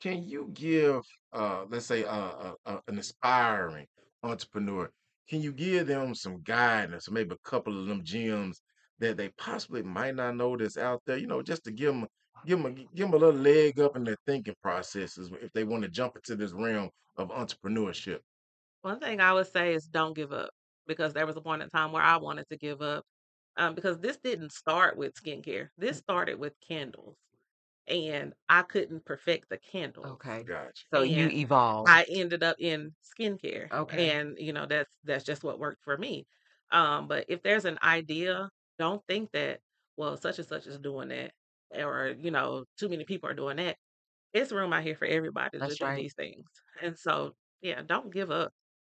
[0.00, 1.02] Can you give,
[1.32, 3.86] uh, let's say, uh, uh, uh, an aspiring
[4.22, 4.90] entrepreneur,
[5.28, 8.62] can you give them some guidance, or maybe a couple of them gems
[8.98, 12.06] that they possibly might not know that's out there, you know, just to give them,
[12.46, 15.64] give them, a, give them a little leg up in their thinking processes if they
[15.64, 18.18] want to jump into this realm of entrepreneurship?
[18.82, 20.50] One thing I would say is don't give up
[20.86, 23.04] because there was a point in time where I wanted to give up
[23.56, 25.68] um, because this didn't start with skincare.
[25.78, 27.16] This started with candles.
[27.86, 30.14] And I couldn't perfect the candle.
[30.14, 30.42] Okay.
[30.42, 30.84] Gotcha.
[30.94, 31.94] So you And evolved.
[31.94, 34.12] I ended up in skincare, Okay.
[34.12, 36.26] and you know that's that's just what worked for me.
[36.72, 39.60] Um, but if there's an idea, don't think that
[39.96, 41.32] well such and such is doing that,
[41.74, 43.78] or you know too many people are doing that.
[44.34, 45.94] It's room out here for everybody to That's do right.
[45.94, 46.46] these things,
[46.80, 48.52] and so yeah, don't give up.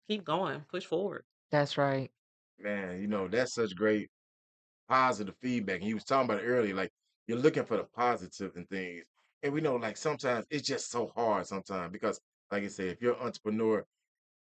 [0.10, 0.62] Keep going.
[0.72, 1.26] Push forward.
[1.52, 2.12] That's right.
[2.60, 4.10] Man, you know, that's such great
[4.90, 5.78] positive feedback.
[5.82, 6.92] And you was talking about it earlier, like
[7.28, 9.06] you're looking for the positive and things.
[9.44, 12.20] And we know like sometimes it's just so hard sometimes because
[12.52, 13.86] like I said, if you're an entrepreneur,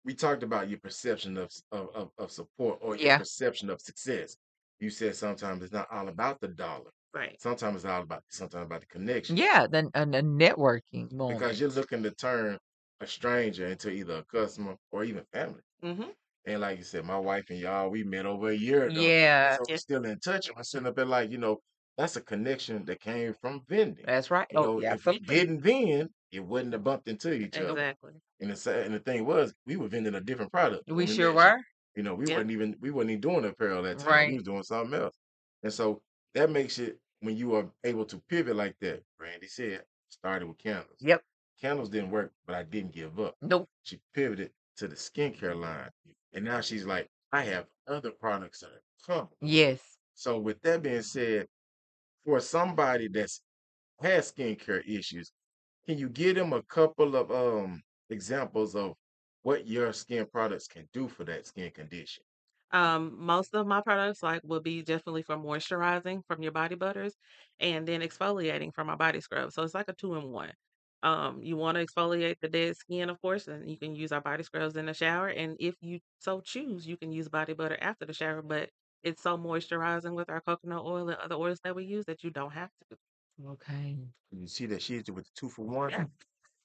[0.04, 3.18] we talked about your perception of, of, of, of support or your Yeah.
[3.18, 4.36] perception of success.
[4.80, 6.90] You said sometimes it's not all about the dollar.
[7.14, 7.40] Right.
[7.40, 9.36] Sometimes it's all about sometimes about the connection.
[9.36, 9.66] Yeah.
[9.70, 11.58] Then a, a networking Because moment.
[11.60, 12.58] you're looking to turn
[13.00, 15.60] a stranger into either a customer or even family.
[15.84, 16.10] Mm-hmm.
[16.46, 19.00] And like you said, my wife and y'all, we met over a year ago.
[19.00, 19.56] And Yeah.
[19.56, 20.48] so we're still in touch.
[20.48, 21.60] And we're sitting up there like, you know,
[21.96, 24.04] that's a connection that came from vending.
[24.06, 24.46] That's right.
[24.50, 24.94] You Oh, know, yeah.
[24.94, 25.34] if Absolutely.
[25.34, 27.70] didn't vend, it wouldn't have bumped into each other.
[27.70, 28.12] Exactly.
[28.40, 31.58] And the and the thing was, we were vending a different product We sure were.
[31.94, 32.36] You know, we Yeah.
[32.36, 34.08] wasn't even we weren't even doing apparel at that time.
[34.08, 34.34] We Right.
[34.34, 35.16] was doing something else.
[35.62, 36.02] And so
[36.34, 39.02] that makes it when you are able to pivot like that.
[39.18, 40.96] Brandy said, started with candles.
[41.00, 41.22] Yep.
[41.60, 43.36] Candles didn't work, but I didn't give up.
[43.42, 43.68] Nope.
[43.84, 45.90] She pivoted to the skincare line.
[46.32, 49.28] And now she's like, I have other products that are coming.
[49.40, 49.98] Yes.
[50.14, 51.46] So with that being said,
[52.24, 53.42] for somebody that's
[54.00, 55.32] has skincare issues,
[55.86, 58.94] can you give them a couple of um examples of
[59.42, 62.24] what your skin products can do for that skin condition?
[62.70, 67.14] Um, most of my products like will be definitely for moisturizing from your body butters
[67.60, 69.52] and then exfoliating from my body scrub.
[69.52, 70.52] So it's like a two in one.
[71.02, 74.20] Um, you want to exfoliate the dead skin, of course, and you can use our
[74.20, 75.28] body scrubs in the shower.
[75.28, 78.70] And if you so choose, you can use body butter after the shower, but
[79.02, 82.30] it's so moisturizing with our coconut oil and other oils that we use that you
[82.30, 82.96] don't have to.
[83.48, 83.96] Okay.
[84.30, 85.90] You see that she hit you with the two for one.
[85.90, 86.04] Yeah.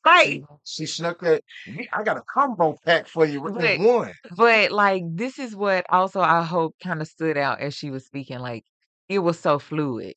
[0.06, 0.44] Right.
[0.64, 1.44] She, she snuck that.
[1.68, 4.14] "We- I got a combo pack for you But in one.
[4.38, 8.06] but like this is what also I hope kind of stood out as she was
[8.06, 8.40] speaking.
[8.40, 8.64] Like
[9.10, 10.16] it was so fluid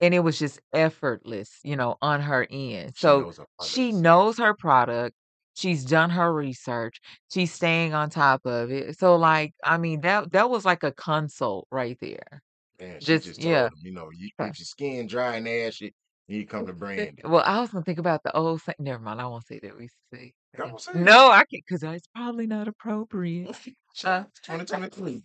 [0.00, 2.94] and it was just effortless, you know, on her end.
[2.96, 4.02] She So knows her she products.
[4.02, 5.16] knows her product.
[5.54, 7.00] She's done her research.
[7.32, 8.98] She's staying on top of it.
[8.98, 12.42] So like, I mean, that that was like a consult right there.
[12.80, 13.68] And she Just just yeah.
[13.68, 15.94] told him, you know, you, if your skin dry and ashy,
[16.26, 17.22] you come to Brandy.
[17.24, 18.74] Well, I was gonna think about the old thing.
[18.78, 19.20] Never mind.
[19.20, 19.76] I won't say that.
[19.76, 20.32] We used to say.
[20.56, 20.96] Come on, say it.
[20.96, 23.56] No, I can't because it's probably not appropriate.
[24.04, 25.22] Uh, it's 2023.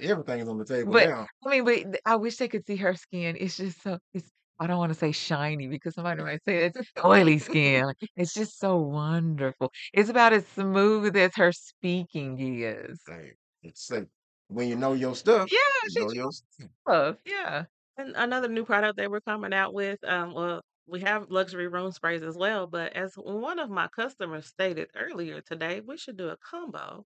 [0.00, 1.26] Everything is on the table but now.
[1.46, 3.38] I mean, but th- I wish they could see her skin.
[3.40, 3.98] It's just so.
[4.12, 4.28] It's.
[4.62, 7.84] I don't want to say shiny because somebody might say it's oily skin.
[7.86, 9.72] Like, It's just so wonderful.
[9.92, 13.00] It's about as smooth as her speaking is.
[13.06, 14.08] Hey, it's like
[14.48, 16.70] when you know your stuff, Yeah, you know just your stuff.
[16.86, 17.18] love.
[17.26, 17.66] Yeah.
[17.96, 21.92] And another new product that we're coming out with, um, well, we have luxury room
[21.92, 26.28] sprays as well, but as one of my customers stated earlier today, we should do
[26.30, 27.04] a combo.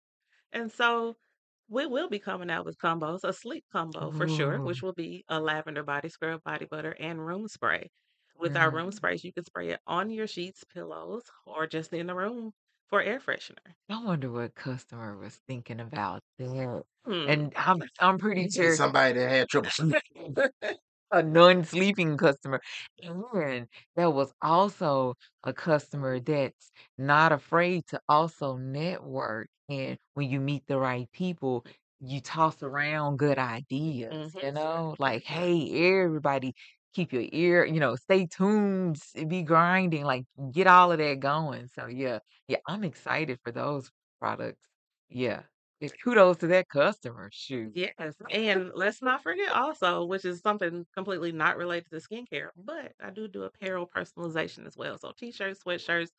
[0.52, 1.16] And so
[1.68, 4.62] we will be coming out with combos, a sleep combo for sure, Ooh.
[4.62, 7.90] which will be a lavender body scrub, body butter, and room spray.
[8.36, 8.92] With our room Mm.
[8.92, 12.52] sprays, you can spray it on your sheets, pillows, or just in the room
[12.88, 13.74] for air freshener.
[13.88, 16.84] I wonder what customer was thinking about that.
[17.04, 17.26] Hmm.
[17.26, 20.38] And I'm I'm pretty sure somebody that had trouble sleeping.
[21.10, 22.60] A non-sleeping customer.
[23.02, 29.48] And there was also a customer that's not afraid to also network.
[29.68, 31.64] And when you meet the right people,
[32.00, 34.54] you toss around good ideas, you mm-hmm.
[34.54, 35.70] know, like, hey,
[36.02, 36.54] everybody,
[36.94, 41.20] keep your ear, you know, stay tuned, s- be grinding, like, get all of that
[41.20, 41.68] going.
[41.68, 43.90] So, yeah, yeah, I'm excited for those
[44.20, 44.66] products.
[45.08, 45.42] Yeah.
[45.92, 47.30] Kudos to that customer.
[47.32, 47.72] Shoot.
[47.74, 52.92] Yes, and let's not forget also, which is something completely not related to skincare, but
[53.00, 54.96] I do do apparel personalization as well.
[54.98, 56.10] So t-shirts, sweatshirts,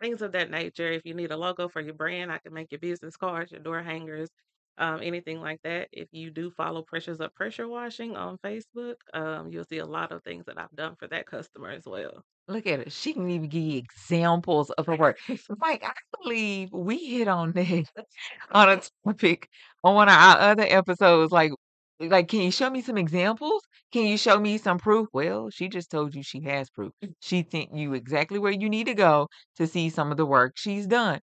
[0.00, 0.90] things of that nature.
[0.90, 3.60] If you need a logo for your brand, I can make your business cards, your
[3.60, 4.30] door hangers,
[4.78, 5.88] um, anything like that.
[5.92, 10.12] If you do follow Pressures Up Pressure Washing on Facebook, um, you'll see a lot
[10.12, 12.22] of things that I've done for that customer as well.
[12.48, 12.92] Look at it.
[12.92, 15.18] She can even give you examples of her work.
[15.58, 17.84] Mike, I believe we hit on that
[18.52, 19.48] on a topic
[19.82, 21.32] on one of our other episodes.
[21.32, 21.52] Like,
[21.98, 23.62] like, can you show me some examples?
[23.92, 25.08] Can you show me some proof?
[25.12, 26.92] Well, she just told you she has proof.
[27.20, 30.52] She sent you exactly where you need to go to see some of the work
[30.56, 31.20] she's done.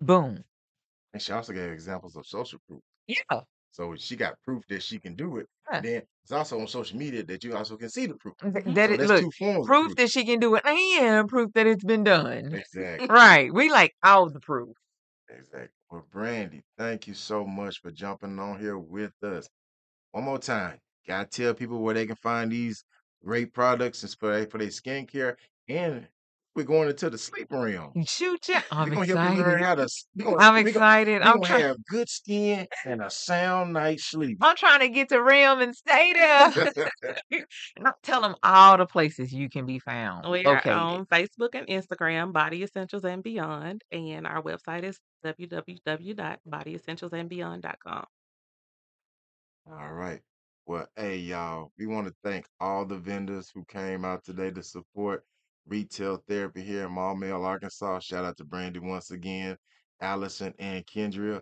[0.00, 0.44] Boom.
[1.12, 2.80] And she also gave examples of social proof.
[3.06, 3.40] Yeah.
[3.70, 5.46] So she got proof that she can do it.
[5.70, 5.80] Yeah.
[5.80, 8.34] Then it's also on social media that you also can see the proof.
[8.42, 8.74] Mhm.
[8.74, 9.96] That So it look two forms of proof proof.
[9.96, 12.54] that she can do it and proof that it's been done.
[12.54, 13.06] Exactly.
[13.08, 13.52] Right.
[13.52, 14.76] We like all the proof.
[15.28, 15.68] Exactly.
[15.90, 19.48] Well, Brandy, thank you so much for jumping on here with us.
[20.12, 22.84] One more time, gotta tell people where they can find these
[23.24, 24.12] great products and
[24.50, 25.36] for their skincare,
[25.68, 26.08] and
[26.58, 27.92] we're going into the sleep realm.
[28.04, 28.60] Shoot ya!
[28.60, 29.64] We're I'm gonna help you learn excited.
[29.64, 29.88] how to.
[30.18, 31.62] gonna, I'm we gonna, I'm gonna trying.
[31.62, 34.38] have good skin and a sound night's sleep.
[34.40, 36.52] I'm trying to get to REM and stay there.
[37.78, 40.72] Now Tell them all the places you can be found We are located.
[40.72, 48.04] on Facebook and Instagram, Body Essentials and Beyond, and our website is www.bodyessentialsandbeyond.com.
[49.70, 50.20] All right.
[50.66, 54.60] Well, hey, y'all, we want to thank all the vendors who came out today to
[54.62, 55.22] support
[55.68, 58.00] retail therapy here in Maumelle, Arkansas.
[58.00, 59.56] Shout out to Brandy once again,
[60.00, 61.40] Allison and Kendria.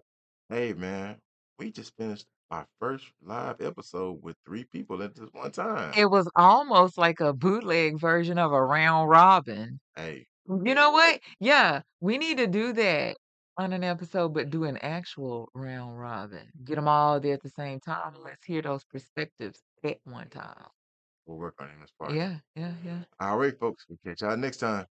[0.49, 1.17] Hey, man,
[1.59, 5.93] we just finished our first live episode with three people at this one time.
[5.97, 9.81] It was almost like a bootleg version of a round robin.
[9.97, 11.21] Hey, You know what?
[11.41, 13.17] Yeah, we need to do that
[13.59, 16.47] on an episode, but do an actual round robin.
[16.65, 18.15] Get them all there at the same time.
[18.15, 20.67] and Let's hear those perspectives at one time.
[21.27, 22.15] We'll work on it in this part.
[22.15, 22.99] Yeah, yeah, yeah.
[23.21, 24.87] All right, folks, we'll catch y'all next time.